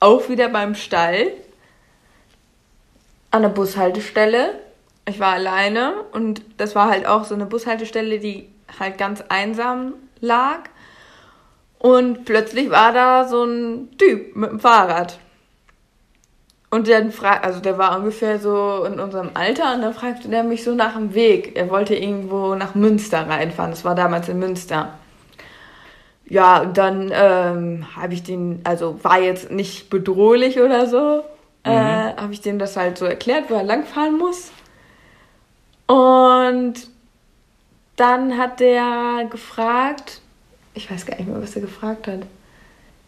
[0.00, 1.28] auch wieder beim Stall
[3.30, 4.58] an der Bushaltestelle.
[5.06, 8.48] Ich war alleine und das war halt auch so eine Bushaltestelle, die
[8.80, 10.60] halt ganz einsam lag.
[11.78, 15.18] Und plötzlich war da so ein Typ mit dem Fahrrad.
[16.70, 20.42] Und dann fragt, also der war ungefähr so in unserem Alter und dann fragte der
[20.42, 21.56] mich so nach dem Weg.
[21.56, 23.70] Er wollte irgendwo nach Münster reinfahren.
[23.70, 24.92] Das war damals in Münster.
[26.26, 31.24] Ja, und dann ähm, habe ich den, also war jetzt nicht bedrohlich oder so,
[31.64, 31.76] äh, mhm.
[31.76, 34.50] äh, habe ich dem das halt so erklärt, wo er langfahren muss.
[35.86, 36.74] Und
[37.96, 40.20] dann hat der gefragt,
[40.78, 42.20] ich weiß gar nicht mehr, was er gefragt hat.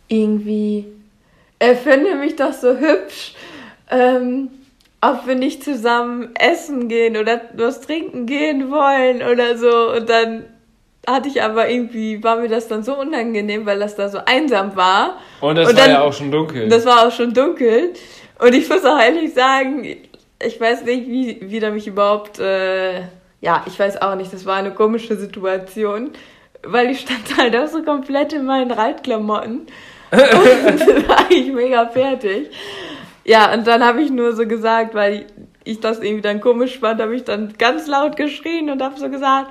[0.08, 0.86] Irgendwie,
[1.60, 3.34] er finde mich doch so hübsch,
[3.90, 4.48] ähm,
[5.00, 9.92] ob wir nicht zusammen essen gehen oder was trinken gehen wollen oder so.
[9.92, 10.44] Und dann
[11.06, 14.74] hatte ich aber irgendwie, war mir das dann so unangenehm, weil das da so einsam
[14.74, 15.18] war.
[15.40, 16.68] Und es war dann, ja auch schon dunkel.
[16.68, 17.92] Das war auch schon dunkel.
[18.40, 19.86] Und ich muss auch ehrlich sagen,
[20.42, 23.00] ich weiß nicht, wie, wie der mich überhaupt, äh,
[23.40, 26.10] ja, ich weiß auch nicht, das war eine komische Situation,
[26.62, 29.66] weil ich stand halt auch so komplett in meinen Reitklamotten
[30.10, 32.50] und war eigentlich mega fertig.
[33.24, 35.26] Ja, und dann habe ich nur so gesagt, weil
[35.64, 39.08] ich das irgendwie dann komisch fand, habe ich dann ganz laut geschrien und habe so
[39.08, 39.50] gesagt,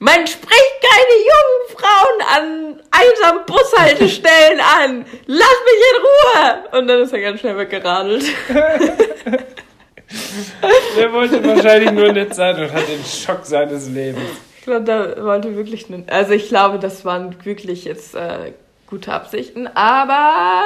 [0.00, 5.04] man spricht keine jungen Frauen an einsamen Bushaltestellen an.
[5.26, 6.78] Lass mich in Ruhe.
[6.78, 8.24] Und dann ist er ganz schnell weggeradelt.
[10.96, 14.47] Der wollte wahrscheinlich nur nett sein und hat den Schock seines Lebens.
[14.68, 16.02] Glaube, der wollte wirklich nur.
[16.08, 18.52] Also ich glaube, das waren wirklich jetzt äh,
[18.86, 20.62] gute Absichten, aber.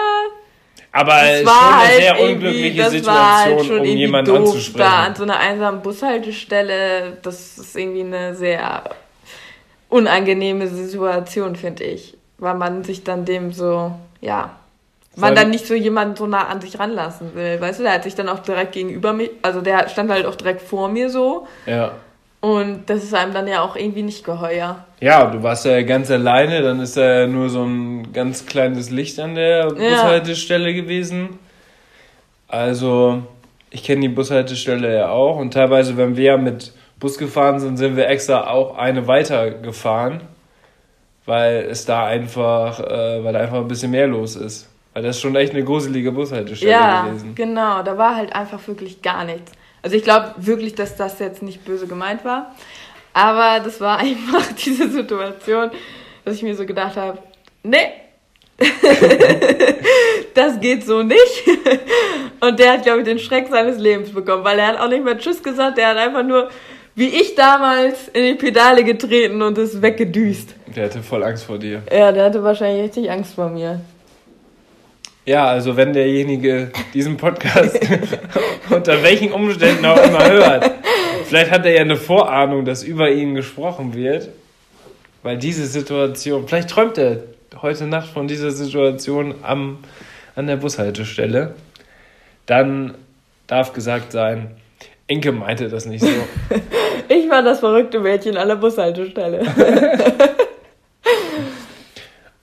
[0.91, 4.91] Aber es war schon eine halt sehr unglückliche Situation, halt um jemanden doof, anzusprechen.
[4.91, 8.83] Da an so einer einsamen Bushaltestelle, das ist irgendwie eine sehr
[9.89, 12.17] unangenehme Situation, finde ich.
[12.39, 14.51] Weil man sich dann dem so, ja,
[15.15, 17.61] man dann nicht so jemanden so nah an sich ranlassen will.
[17.61, 20.35] Weißt du, der hat sich dann auch direkt gegenüber mir, also der stand halt auch
[20.35, 21.47] direkt vor mir so.
[21.67, 21.93] Ja.
[22.43, 24.85] Und das ist einem dann ja auch irgendwie nicht geheuer.
[24.99, 28.91] Ja, du warst ja ganz alleine, dann ist da ja nur so ein ganz kleines
[28.91, 30.83] Licht an der Bushaltestelle ja.
[30.83, 31.39] gewesen.
[32.49, 33.23] Also,
[33.71, 37.97] ich kenne die Bushaltestelle ja auch und teilweise, wenn wir mit Bus gefahren sind, sind
[37.97, 40.23] wir extra auch eine weiter gefahren,
[41.27, 44.69] weil es da einfach, äh, weil da einfach ein bisschen mehr los ist.
[44.95, 47.29] Weil das ist schon echt eine gruselige Bushaltestelle ja, gewesen.
[47.29, 49.53] Ja, genau, da war halt einfach wirklich gar nichts.
[49.83, 52.55] Also ich glaube wirklich, dass das jetzt nicht böse gemeint war,
[53.13, 55.71] aber das war einfach diese Situation,
[56.25, 57.19] dass ich mir so gedacht habe,
[57.63, 57.93] nee,
[60.35, 61.45] das geht so nicht.
[62.41, 65.05] Und der hat, glaube ich, den Schreck seines Lebens bekommen, weil er hat auch nicht
[65.05, 66.49] mehr Tschüss gesagt, der hat einfach nur
[66.95, 70.55] wie ich damals in die Pedale getreten und ist weggedüst.
[70.75, 71.83] Der hatte voll Angst vor dir.
[71.91, 73.81] Ja, der hatte wahrscheinlich richtig Angst vor mir.
[75.25, 77.79] Ja, also wenn derjenige diesen Podcast
[78.71, 80.71] unter welchen Umständen auch immer hört,
[81.27, 84.31] vielleicht hat er ja eine Vorahnung, dass über ihn gesprochen wird,
[85.23, 87.19] weil diese Situation, vielleicht träumt er
[87.61, 89.79] heute Nacht von dieser Situation am,
[90.35, 91.55] an der Bushaltestelle,
[92.47, 92.95] dann
[93.47, 94.57] darf gesagt sein,
[95.07, 96.09] Inke meinte das nicht so.
[97.09, 99.47] ich war das verrückte Mädchen an der Bushaltestelle.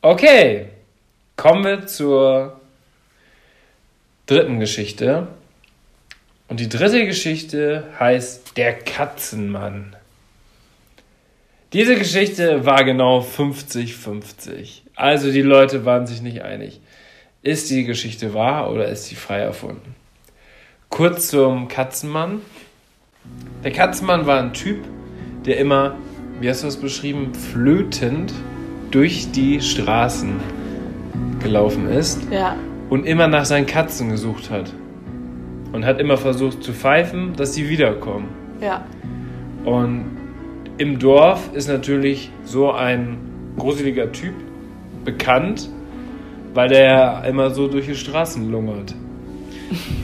[0.02, 0.68] okay,
[1.36, 2.59] kommen wir zur
[4.30, 5.28] dritten Geschichte.
[6.48, 9.96] Und die dritte Geschichte heißt Der Katzenmann.
[11.74, 14.82] Diese Geschichte war genau 50-50.
[14.96, 16.80] Also die Leute waren sich nicht einig.
[17.42, 19.96] Ist die Geschichte wahr oder ist sie frei erfunden?
[20.90, 22.42] Kurz zum Katzenmann.
[23.64, 24.84] Der Katzenmann war ein Typ,
[25.46, 25.96] der immer,
[26.40, 28.34] wie hast du das beschrieben, flötend
[28.92, 30.40] durch die Straßen
[31.40, 32.20] gelaufen ist.
[32.32, 32.58] Ja.
[32.90, 34.74] Und immer nach seinen Katzen gesucht hat.
[35.72, 38.28] Und hat immer versucht zu pfeifen, dass sie wiederkommen.
[38.60, 38.84] Ja.
[39.64, 40.18] Und
[40.78, 43.18] im Dorf ist natürlich so ein
[43.58, 44.34] gruseliger Typ
[45.06, 45.70] bekannt,
[46.54, 48.96] weil der immer so durch die Straßen lungert.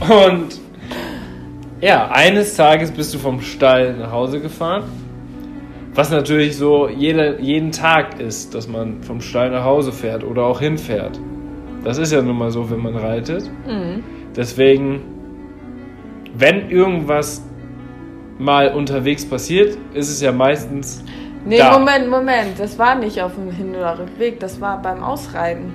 [0.00, 0.60] Und
[1.80, 4.84] ja, eines Tages bist du vom Stall nach Hause gefahren.
[5.94, 10.44] Was natürlich so jede, jeden Tag ist, dass man vom Stall nach Hause fährt oder
[10.44, 11.18] auch hinfährt.
[11.86, 13.48] Das ist ja nun mal so, wenn man reitet.
[13.64, 14.02] Mhm.
[14.34, 15.02] Deswegen,
[16.36, 17.44] wenn irgendwas
[18.38, 21.04] mal unterwegs passiert, ist es ja meistens.
[21.44, 21.78] Nee, da.
[21.78, 22.58] Moment, Moment.
[22.58, 25.72] Das war nicht auf dem Hin- oder Rückweg, das war beim Ausreiten.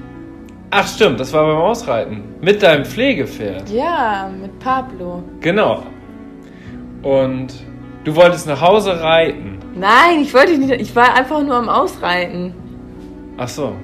[0.69, 2.23] Ach stimmt, das war beim Ausreiten.
[2.41, 3.69] Mit deinem Pflegepferd.
[3.69, 5.23] Ja, mit Pablo.
[5.39, 5.83] Genau.
[7.03, 7.53] Und
[8.03, 9.59] du wolltest nach Hause reiten.
[9.75, 10.73] Nein, ich wollte nicht.
[10.73, 12.53] Ich war einfach nur am Ausreiten.
[13.37, 13.77] Ach so.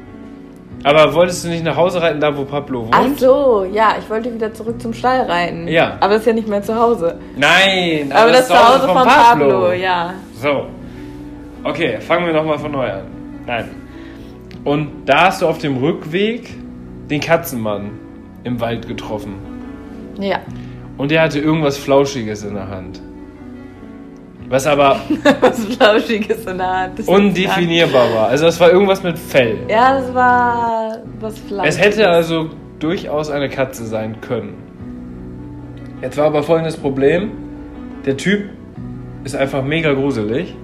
[0.84, 2.96] Aber wolltest du nicht nach Hause reiten, da wo Pablo wohnt?
[2.96, 5.68] Ach so, ja, ich wollte wieder zurück zum Stall reiten.
[5.68, 5.98] Ja.
[6.00, 7.18] Aber das ist ja nicht mehr zu Hause.
[7.36, 9.50] Nein, aber, aber das ist zu Hause von, von Pablo.
[9.50, 9.72] Pablo.
[9.74, 10.14] ja.
[10.42, 10.68] So.
[11.64, 13.04] Okay, fangen wir nochmal von neu an.
[13.46, 13.70] Nein.
[14.64, 16.50] Und da hast du auf dem Rückweg
[17.10, 17.92] den Katzenmann
[18.44, 19.36] im Wald getroffen.
[20.20, 20.40] Ja.
[20.98, 23.02] Und der hatte irgendwas Flauschiges in der Hand.
[24.50, 25.02] Was aber.
[25.42, 27.08] was Flauschiges in der Hand.
[27.08, 28.28] undefinierbar war.
[28.30, 29.58] Also, das war irgendwas mit Fell.
[29.70, 31.76] Ja, das war was Flauschiges.
[31.76, 34.56] Es hätte also durchaus eine Katze sein können.
[36.02, 37.32] Jetzt war aber folgendes Problem:
[38.06, 38.50] Der Typ
[39.24, 40.56] ist einfach mega gruselig.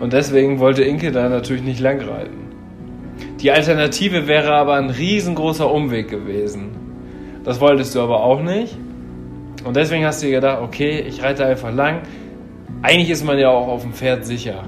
[0.00, 2.40] Und deswegen wollte Inke da natürlich nicht lang reiten.
[3.40, 6.70] Die Alternative wäre aber ein riesengroßer Umweg gewesen.
[7.44, 8.76] Das wolltest du aber auch nicht.
[9.64, 12.00] Und deswegen hast du dir gedacht, okay, ich reite einfach lang.
[12.82, 14.64] Eigentlich ist man ja auch auf dem Pferd sicher.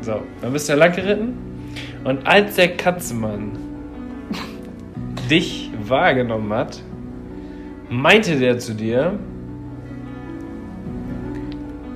[0.00, 1.36] So, dann bist du ja lang geritten.
[2.04, 3.58] Und als der Katzenmann
[5.30, 6.80] dich wahrgenommen hat,
[7.88, 9.18] meinte der zu dir,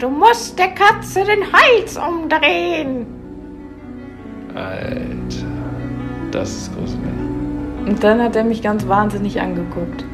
[0.02, 3.06] Du musst der Katze den Hals umdrehen.
[4.52, 5.46] Alter.
[6.32, 6.98] Das ist gruselig.
[7.86, 10.04] Und dann hat er mich ganz wahnsinnig angeguckt.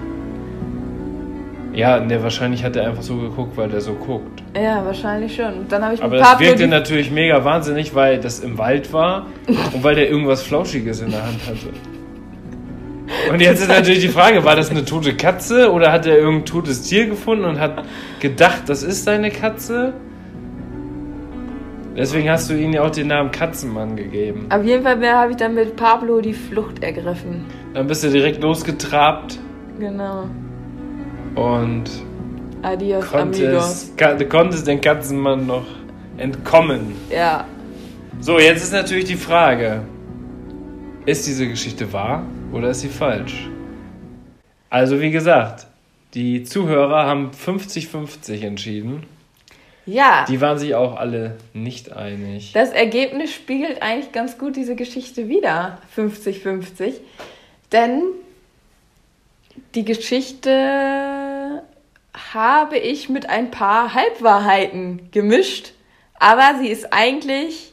[1.78, 4.42] Ja, ne, wahrscheinlich hat er einfach so geguckt, weil der so guckt.
[4.60, 5.60] Ja, wahrscheinlich schon.
[5.60, 9.26] Und dann habe ich Aber das wirkte natürlich mega wahnsinnig, weil das im Wald war
[9.46, 11.68] und weil der irgendwas Flauschiges in der Hand hatte.
[13.32, 16.46] Und jetzt ist natürlich die Frage, war das eine tote Katze oder hat er irgendein
[16.46, 17.84] totes Tier gefunden und hat
[18.18, 19.92] gedacht, das ist seine Katze?
[21.96, 24.48] Deswegen hast du ihm ja auch den Namen Katzenmann gegeben.
[24.50, 27.44] Auf jeden Fall habe ich dann mit Pablo die Flucht ergriffen.
[27.72, 29.38] Dann bist du direkt losgetrabt.
[29.78, 30.24] Genau.
[31.38, 31.84] Und
[32.62, 34.28] Adios, konntest, amigos.
[34.28, 35.66] Konntest den Katzenmann noch
[36.16, 36.96] entkommen.
[37.10, 37.46] Ja.
[38.20, 39.82] So, jetzt ist natürlich die Frage:
[41.06, 43.48] Ist diese Geschichte wahr oder ist sie falsch?
[44.68, 45.68] Also, wie gesagt,
[46.14, 49.04] die Zuhörer haben 50-50 entschieden.
[49.86, 50.26] Ja.
[50.28, 52.50] Die waren sich auch alle nicht einig.
[52.52, 55.78] Das Ergebnis spiegelt eigentlich ganz gut diese Geschichte wieder.
[55.96, 56.94] 50-50.
[57.70, 58.02] Denn
[59.74, 60.50] die Geschichte
[62.32, 65.72] habe ich mit ein paar Halbwahrheiten gemischt,
[66.18, 67.72] aber sie ist eigentlich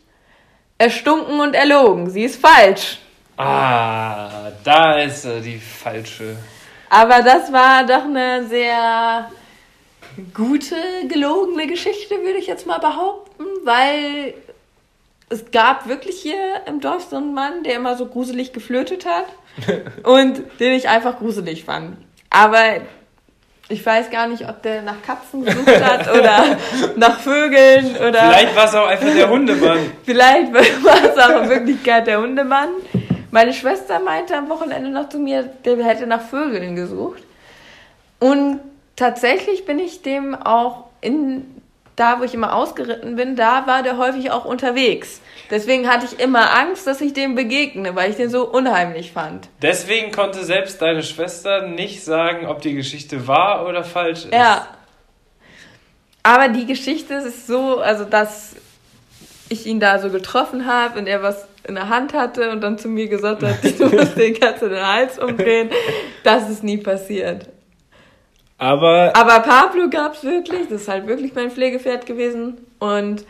[0.78, 2.10] erstunken und erlogen.
[2.10, 3.00] Sie ist falsch.
[3.38, 6.38] Ah, da ist die falsche.
[6.90, 9.30] Aber das war doch eine sehr
[10.34, 10.76] gute,
[11.08, 14.34] gelogene Geschichte, würde ich jetzt mal behaupten, weil
[15.30, 19.26] es gab wirklich hier im Dorf so einen Mann, der immer so gruselig geflötet hat
[20.04, 21.98] und den ich einfach gruselig fand.
[22.30, 22.82] Aber
[23.68, 26.58] ich weiß gar nicht, ob der nach Katzen gesucht hat oder
[26.96, 28.30] nach Vögeln oder.
[28.30, 29.92] Vielleicht war es auch einfach der Hundemann.
[30.04, 32.70] Vielleicht war es auch in Wirklichkeit der Hundemann.
[33.32, 37.24] Meine Schwester meinte am Wochenende noch zu mir, der hätte nach Vögeln gesucht.
[38.20, 38.60] Und
[38.96, 41.55] tatsächlich bin ich dem auch in
[41.96, 45.22] da, wo ich immer ausgeritten bin, da war der häufig auch unterwegs.
[45.50, 49.48] Deswegen hatte ich immer Angst, dass ich dem begegne, weil ich den so unheimlich fand.
[49.62, 54.34] Deswegen konnte selbst deine Schwester nicht sagen, ob die Geschichte wahr oder falsch ist.
[54.34, 54.68] Ja.
[56.24, 58.56] Aber die Geschichte ist so, also dass
[59.48, 62.78] ich ihn da so getroffen habe und er was in der Hand hatte und dann
[62.78, 65.70] zu mir gesagt hat, du musst den Katze den Hals umdrehen,
[66.24, 67.48] das ist nie passiert.
[68.58, 72.58] Aber, Aber Pablo gab es wirklich, das ist halt wirklich mein Pflegepferd gewesen.
[72.80, 73.26] Und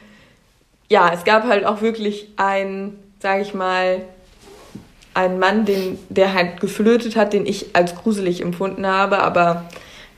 [0.90, 4.02] ja, es gab halt auch wirklich einen, sag ich mal,
[5.16, 9.66] einen Mann, den, der halt geflötet hat, den ich als gruselig empfunden habe, aber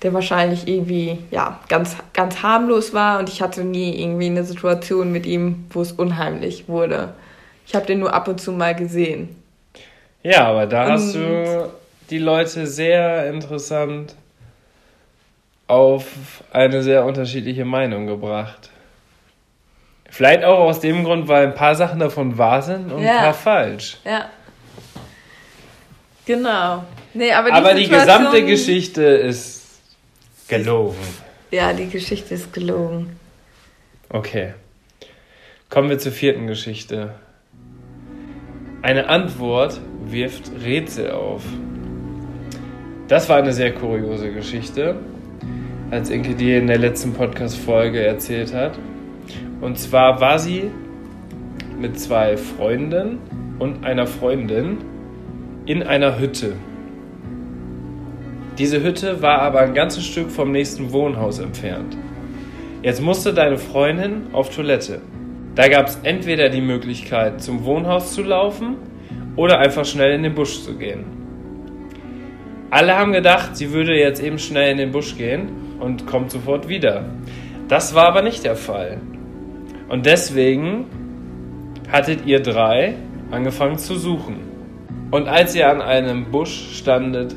[0.02, 5.12] der wahrscheinlich irgendwie, ja, ganz, ganz harmlos war und ich hatte nie irgendwie eine Situation
[5.12, 7.14] mit ihm, wo es unheimlich wurde.
[7.66, 9.36] Ich habe den nur ab und zu mal gesehen.
[10.24, 11.70] Ja, aber da und hast du
[12.10, 14.16] die Leute sehr interessant
[15.68, 16.06] auf
[16.52, 18.70] eine sehr unterschiedliche Meinung gebracht.
[20.10, 23.18] Vielleicht auch aus dem Grund, weil ein paar Sachen davon wahr sind und ja.
[23.18, 23.98] ein paar falsch.
[24.06, 24.30] Ja.
[26.26, 26.84] Genau.
[27.14, 29.82] Nee, aber die, aber die gesamte Geschichte ist
[30.48, 30.98] gelogen.
[31.52, 33.18] Ja, die Geschichte ist gelogen.
[34.10, 34.54] Okay.
[35.70, 37.16] Kommen wir zur vierten Geschichte.
[38.82, 41.44] Eine Antwort wirft Rätsel auf.
[43.10, 44.98] Das war eine sehr kuriose Geschichte
[45.90, 48.78] als Inke dir in der letzten Podcast-Folge erzählt hat.
[49.62, 50.70] Und zwar war sie
[51.80, 53.20] mit zwei Freunden
[53.58, 54.80] und einer Freundin
[55.66, 56.54] in einer Hütte.
[58.58, 61.96] Diese Hütte war aber ein ganzes Stück vom nächsten Wohnhaus entfernt.
[62.82, 65.02] Jetzt musste deine Freundin auf Toilette.
[65.56, 68.76] Da gab es entweder die Möglichkeit, zum Wohnhaus zu laufen
[69.36, 71.06] oder einfach schnell in den Busch zu gehen.
[72.70, 76.68] Alle haben gedacht, sie würde jetzt eben schnell in den Busch gehen und kommt sofort
[76.68, 77.06] wieder.
[77.68, 79.00] Das war aber nicht der Fall.
[79.90, 80.86] Und deswegen
[81.92, 82.96] hattet ihr drei
[83.32, 84.38] angefangen zu suchen.
[85.12, 87.36] Und als ihr an einem Busch standet,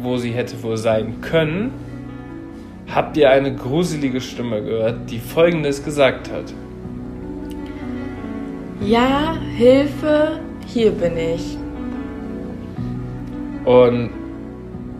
[0.00, 1.72] wo sie hätte wohl sein können,
[2.94, 6.52] habt ihr eine gruselige Stimme gehört, die folgendes gesagt hat.
[8.80, 11.56] Ja, Hilfe, hier bin ich.
[13.64, 14.10] Und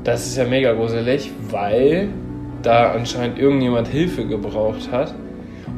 [0.03, 2.09] das ist ja mega gruselig, weil
[2.67, 5.15] da anscheinend irgendjemand Hilfe gebraucht hat.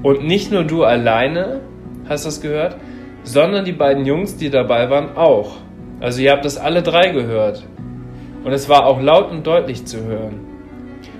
[0.03, 1.61] Und nicht nur du alleine
[2.09, 2.76] hast das gehört,
[3.22, 5.57] sondern die beiden Jungs, die dabei waren, auch.
[6.01, 7.64] Also ihr habt das alle drei gehört.
[8.45, 10.41] Und es war auch laut und deutlich zu hören.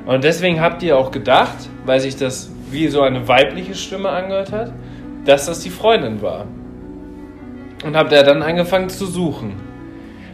[0.07, 4.53] Und deswegen habt ihr auch gedacht, weil sich das wie so eine weibliche Stimme angehört
[4.53, 4.73] hat,
[5.25, 6.47] dass das die Freundin war.
[7.85, 9.55] Und habt ihr dann angefangen zu suchen.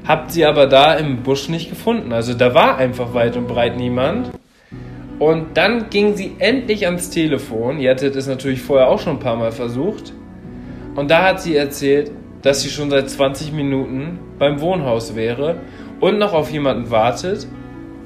[0.07, 2.13] Habt sie aber da im Busch nicht gefunden.
[2.13, 4.31] Also da war einfach weit und breit niemand.
[5.19, 7.79] Und dann ging sie endlich ans Telefon.
[7.79, 10.13] Ihr hattet es natürlich vorher auch schon ein paar Mal versucht.
[10.97, 12.11] Und da hat sie erzählt,
[12.43, 15.57] dass sie schon seit 20 Minuten beim Wohnhaus wäre
[16.01, 17.47] und noch auf jemanden wartet,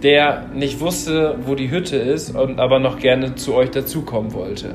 [0.03, 4.75] der nicht wusste, wo die Hütte ist und aber noch gerne zu euch dazukommen wollte.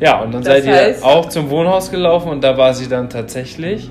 [0.00, 2.88] Ja, und dann das seid heißt, ihr auch zum Wohnhaus gelaufen und da war sie
[2.88, 3.90] dann tatsächlich.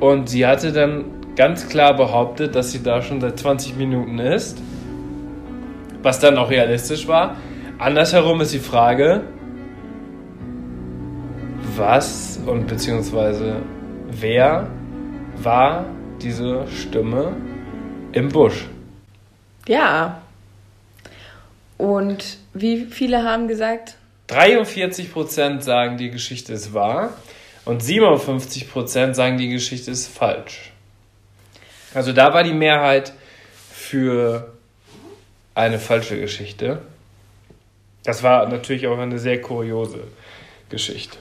[0.00, 1.04] Und sie hatte dann
[1.36, 4.60] ganz klar behauptet, dass sie da schon seit 20 Minuten ist.
[6.02, 7.36] Was dann auch realistisch war.
[7.78, 9.22] Andersherum ist die Frage,
[11.76, 13.62] was und beziehungsweise
[14.10, 14.68] wer
[15.36, 15.86] war
[16.20, 17.36] diese Stimme
[18.12, 18.66] im Busch?
[19.66, 20.22] Ja.
[21.78, 23.96] Und wie viele haben gesagt?
[24.28, 27.14] 43% sagen, die Geschichte ist wahr
[27.64, 30.72] und 57% sagen, die Geschichte ist falsch.
[31.94, 33.12] Also da war die Mehrheit
[33.72, 34.52] für
[35.54, 36.82] eine falsche Geschichte.
[38.04, 40.04] Das war natürlich auch eine sehr kuriose
[40.68, 41.18] Geschichte.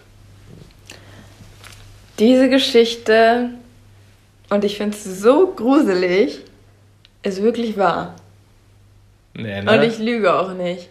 [2.20, 3.52] Diese Geschichte,
[4.50, 6.40] und ich finde es so gruselig,
[7.24, 8.16] ist wirklich wahr.
[9.34, 9.72] Nee, ne?
[9.72, 10.90] Und ich lüge auch nicht.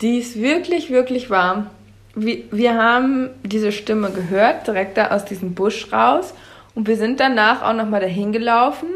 [0.00, 1.70] Die ist wirklich, wirklich wahr.
[2.14, 6.34] Wir, wir haben diese Stimme gehört, direkt da aus diesem Busch raus.
[6.74, 8.88] Und wir sind danach auch nochmal dahin gelaufen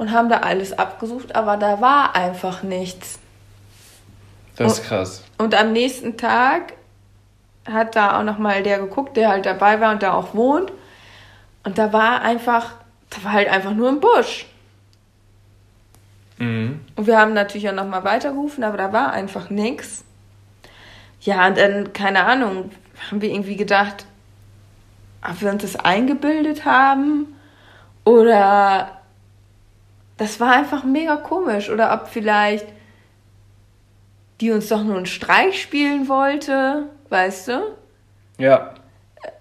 [0.00, 3.18] und haben da alles abgesucht, aber da war einfach nichts.
[4.56, 5.22] Das ist krass.
[5.36, 6.72] Und, und am nächsten Tag
[7.70, 10.72] hat da auch nochmal der geguckt, der halt dabei war und da auch wohnt.
[11.64, 12.72] Und da war einfach,
[13.10, 14.46] da war halt einfach nur ein Busch.
[16.38, 16.80] Mhm.
[16.96, 20.02] Und wir haben natürlich auch nochmal weitergerufen, aber da war einfach nichts.
[21.20, 22.70] Ja, und dann, keine Ahnung,
[23.10, 24.06] haben wir irgendwie gedacht,
[25.22, 27.26] ob wir uns das eingebildet haben
[28.06, 28.96] oder
[30.20, 32.66] das war einfach mega komisch oder ob vielleicht
[34.38, 37.62] die uns doch nur einen Streich spielen wollte, weißt du?
[38.36, 38.74] Ja.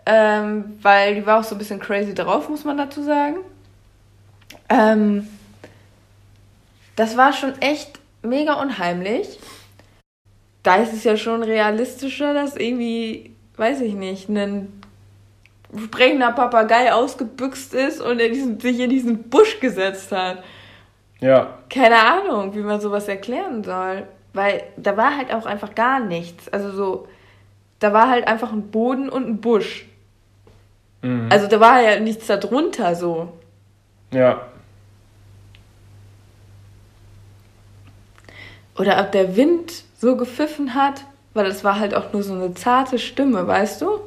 [0.05, 3.39] Ähm, weil die war auch so ein bisschen crazy drauf, muss man dazu sagen.
[4.69, 5.27] Ähm,
[6.95, 9.38] das war schon echt mega unheimlich.
[10.63, 14.82] Da ist es ja schon realistischer, dass irgendwie, weiß ich nicht, ein
[15.77, 20.41] sprechender Papagei ausgebüxt ist und er diesen, sich in diesen Busch gesetzt hat.
[21.22, 21.57] Ja.
[21.70, 24.03] Keine Ahnung, wie man sowas erklären soll.
[24.34, 26.49] Weil da war halt auch einfach gar nichts.
[26.49, 27.07] Also so,
[27.80, 29.86] da war halt einfach ein Boden und ein Busch.
[31.01, 31.30] Mhm.
[31.32, 33.34] Also da war ja nichts darunter so.
[34.11, 34.41] Ja.
[38.78, 41.03] Oder ob der Wind so gepfiffen hat,
[41.34, 43.99] weil das war halt auch nur so eine zarte Stimme, weißt du?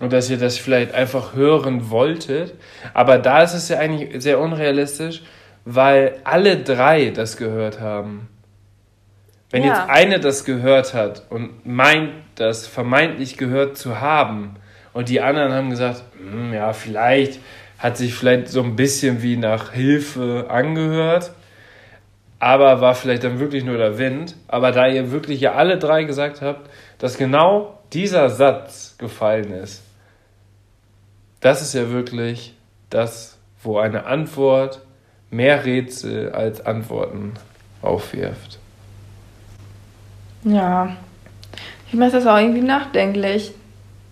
[0.00, 2.54] Und dass ihr das vielleicht einfach hören wolltet.
[2.94, 5.22] Aber da ist es ja eigentlich sehr unrealistisch,
[5.64, 8.28] weil alle drei das gehört haben.
[9.50, 9.68] Wenn ja.
[9.68, 14.56] jetzt eine das gehört hat und meint, das vermeintlich gehört zu haben,
[14.94, 17.40] und die anderen haben gesagt, hm, ja, vielleicht
[17.78, 21.32] hat sich vielleicht so ein bisschen wie nach Hilfe angehört,
[22.38, 24.36] aber war vielleicht dann wirklich nur der Wind.
[24.46, 29.82] Aber da ihr wirklich ja alle drei gesagt habt, dass genau dieser Satz gefallen ist,
[31.40, 32.54] das ist ja wirklich
[32.88, 34.80] das, wo eine Antwort
[35.34, 37.32] mehr Rätsel als Antworten
[37.82, 38.58] aufwirft.
[40.44, 40.96] Ja,
[41.88, 43.52] ich mache das auch irgendwie nachdenklich.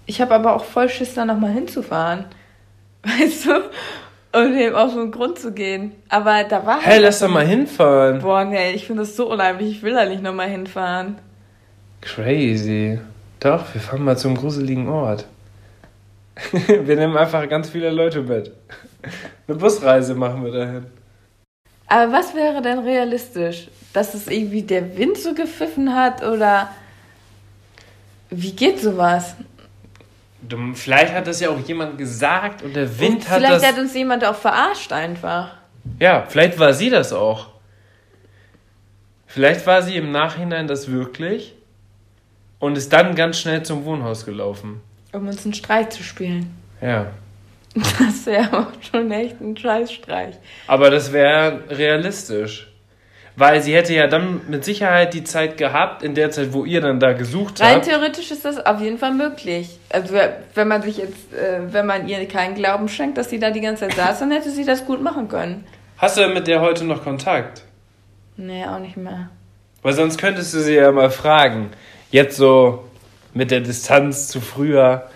[0.06, 2.24] Ich habe aber auch voll Schiss, da nochmal hinzufahren.
[3.02, 4.38] Weißt du?
[4.38, 5.92] Und eben auf so einen Grund zu gehen.
[6.08, 6.80] Aber da war.
[6.80, 8.20] Hey, halt lass doch mal hinfahren.
[8.20, 9.70] Boah, nee, ich finde das so unheimlich.
[9.70, 11.18] Ich will da nicht nochmal hinfahren.
[12.00, 12.98] Crazy.
[13.40, 15.26] Doch, wir fahren mal zum gruseligen Ort.
[16.66, 18.52] wir nehmen einfach ganz viele Leute mit.
[19.46, 20.86] Eine Busreise machen wir dahin.
[21.92, 23.68] Aber was wäre denn realistisch?
[23.92, 26.72] Dass es irgendwie der Wind so gepfiffen hat oder
[28.30, 29.34] wie geht sowas?
[30.72, 33.60] Vielleicht hat das ja auch jemand gesagt und der Wind und hat vielleicht das.
[33.60, 35.54] Vielleicht hat uns jemand auch verarscht einfach.
[36.00, 37.48] Ja, vielleicht war sie das auch.
[39.26, 41.54] Vielleicht war sie im Nachhinein das wirklich
[42.58, 44.80] und ist dann ganz schnell zum Wohnhaus gelaufen.
[45.12, 46.56] Um uns einen Streich zu spielen.
[46.80, 47.08] Ja.
[47.98, 50.34] Das wäre auch schon echt ein Scheißstreich.
[50.66, 52.68] Aber das wäre realistisch.
[53.34, 56.82] Weil sie hätte ja dann mit Sicherheit die Zeit gehabt, in der Zeit, wo ihr
[56.82, 57.86] dann da gesucht Rein habt.
[57.86, 59.78] Rein theoretisch ist das auf jeden Fall möglich.
[59.88, 60.14] Also
[60.54, 63.62] wenn man sich jetzt, äh, wenn man ihr keinen Glauben schenkt, dass sie da die
[63.62, 65.64] ganze Zeit saß, dann hätte sie das gut machen können.
[65.96, 67.62] Hast du mit der heute noch Kontakt?
[68.36, 69.30] Nee, auch nicht mehr.
[69.80, 71.70] Weil sonst könntest du sie ja mal fragen.
[72.10, 72.84] Jetzt so
[73.32, 75.08] mit der Distanz zu früher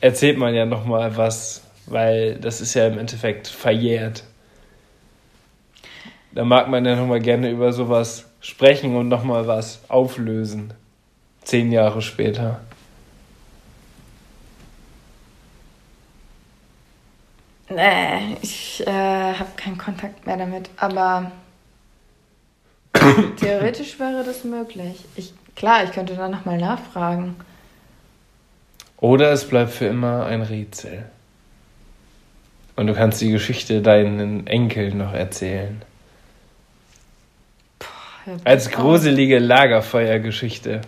[0.00, 4.24] erzählt man ja noch mal was, weil das ist ja im Endeffekt verjährt.
[6.32, 10.72] Da mag man ja noch mal gerne über sowas sprechen und noch mal was auflösen.
[11.42, 12.60] Zehn Jahre später.
[17.68, 21.30] Nee, ich äh, habe keinen Kontakt mehr damit, aber
[23.36, 25.04] theoretisch wäre das möglich.
[25.14, 27.36] Ich, klar, ich könnte dann nochmal nachfragen.
[28.98, 31.04] Oder es bleibt für immer ein Rätsel.
[32.80, 35.82] Und du kannst die Geschichte deinen Enkeln noch erzählen.
[37.78, 40.80] Boah, Als gruselige Lagerfeuergeschichte.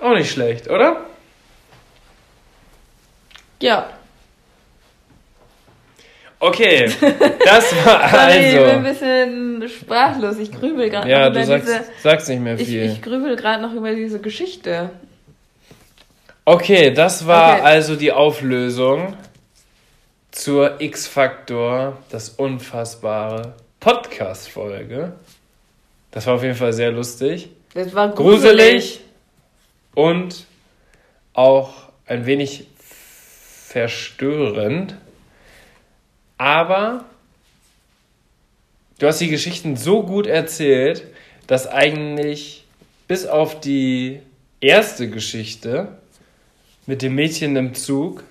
[0.00, 1.04] Auch nicht schlecht, oder?
[3.60, 3.90] Ja.
[6.40, 6.86] Okay,
[7.44, 8.46] das war Sorry, also.
[8.46, 10.38] Ich bin ein bisschen sprachlos.
[10.38, 11.84] Ich grübel gerade ja, noch über du sagst, diese.
[12.02, 12.84] sagst nicht mehr viel.
[12.84, 14.88] Ich, ich grübel gerade noch über diese Geschichte.
[16.46, 17.62] Okay, das war okay.
[17.62, 19.14] also die Auflösung
[20.30, 25.12] zur X-Faktor, das unfassbare Podcast-Folge.
[26.10, 27.50] Das war auf jeden Fall sehr lustig.
[27.74, 28.46] Das war gruselig.
[28.46, 29.00] gruselig
[29.94, 30.46] und
[31.32, 32.66] auch ein wenig
[33.68, 34.96] verstörend.
[36.38, 37.04] Aber
[38.98, 41.04] du hast die Geschichten so gut erzählt,
[41.46, 42.64] dass eigentlich
[43.06, 44.20] bis auf die
[44.60, 45.98] erste Geschichte
[46.86, 48.24] mit dem Mädchen im Zug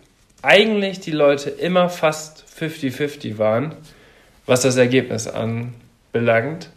[0.47, 3.75] eigentlich die Leute immer fast 50-50 waren,
[4.45, 6.69] was das Ergebnis anbelangt.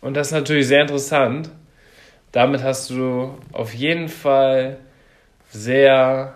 [0.00, 1.48] Und das ist natürlich sehr interessant.
[2.32, 4.78] Damit hast du auf jeden Fall
[5.50, 6.34] sehr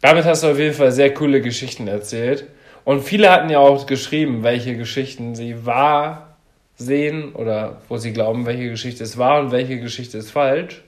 [0.00, 2.48] Damit hast du auf jeden Fall sehr coole Geschichten erzählt.
[2.84, 6.36] Und viele hatten ja auch geschrieben, welche Geschichten sie wahr
[6.76, 10.82] sehen oder wo sie glauben, welche Geschichte ist wahr und welche Geschichte ist falsch.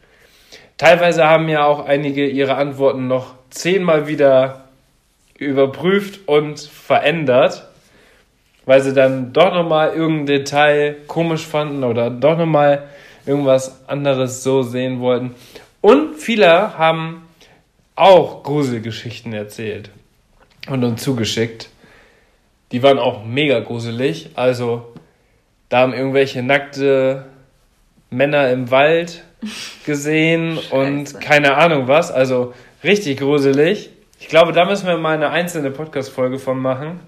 [0.76, 4.64] Teilweise haben ja auch einige ihre Antworten noch zehnmal wieder
[5.38, 7.68] überprüft und verändert,
[8.64, 12.88] weil sie dann doch nochmal irgendein Detail komisch fanden oder doch nochmal
[13.26, 15.34] irgendwas anderes so sehen wollten.
[15.80, 17.22] Und viele haben
[17.96, 19.90] auch Gruselgeschichten erzählt
[20.68, 21.68] und uns zugeschickt.
[22.72, 24.30] Die waren auch mega gruselig.
[24.34, 24.94] Also,
[25.68, 27.26] da haben irgendwelche nackte
[28.10, 29.24] Männer im Wald
[29.84, 32.10] gesehen und keine Ahnung was.
[32.10, 33.90] Also, richtig gruselig.
[34.20, 37.00] Ich glaube, da müssen wir mal eine einzelne Podcast-Folge von machen.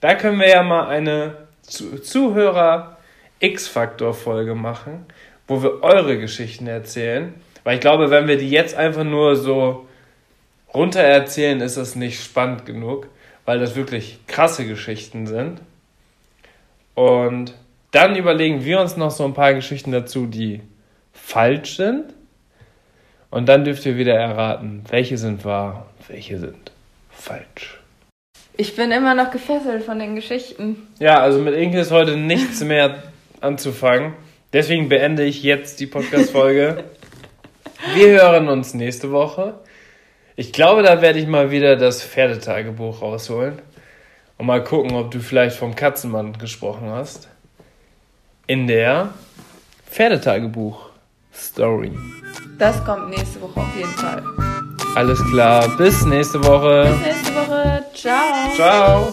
[0.00, 2.98] Da können wir ja mal eine Zuhörer
[3.40, 5.06] X-Faktor-Folge machen,
[5.46, 7.34] wo wir eure Geschichten erzählen.
[7.62, 9.86] Weil ich glaube, wenn wir die jetzt einfach nur so
[10.72, 13.08] runter erzählen, ist das nicht spannend genug,
[13.44, 15.60] weil das wirklich krasse Geschichten sind.
[16.94, 17.54] Und
[17.90, 20.60] dann überlegen wir uns noch so ein paar Geschichten dazu, die
[21.24, 22.12] falsch sind.
[23.30, 26.70] Und dann dürft ihr wieder erraten, welche sind wahr und welche sind
[27.10, 27.80] falsch.
[28.56, 30.86] Ich bin immer noch gefesselt von den Geschichten.
[31.00, 33.02] Ja, also mit Inke ist heute nichts mehr
[33.40, 34.14] anzufangen.
[34.52, 36.84] Deswegen beende ich jetzt die Podcast-Folge.
[37.94, 39.54] Wir hören uns nächste Woche.
[40.36, 43.60] Ich glaube, da werde ich mal wieder das Pferdetagebuch rausholen
[44.38, 47.28] und mal gucken, ob du vielleicht vom Katzenmann gesprochen hast.
[48.46, 49.12] In der
[51.34, 51.92] Pferdetagebuch-Story.
[52.58, 54.22] Das kommt nächste Woche auf jeden Fall.
[54.94, 56.88] Alles klar, bis nächste Woche.
[56.88, 57.84] Bis nächste Woche.
[57.94, 58.54] Ciao.
[58.54, 59.12] Ciao.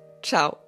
[0.21, 0.60] Ciao.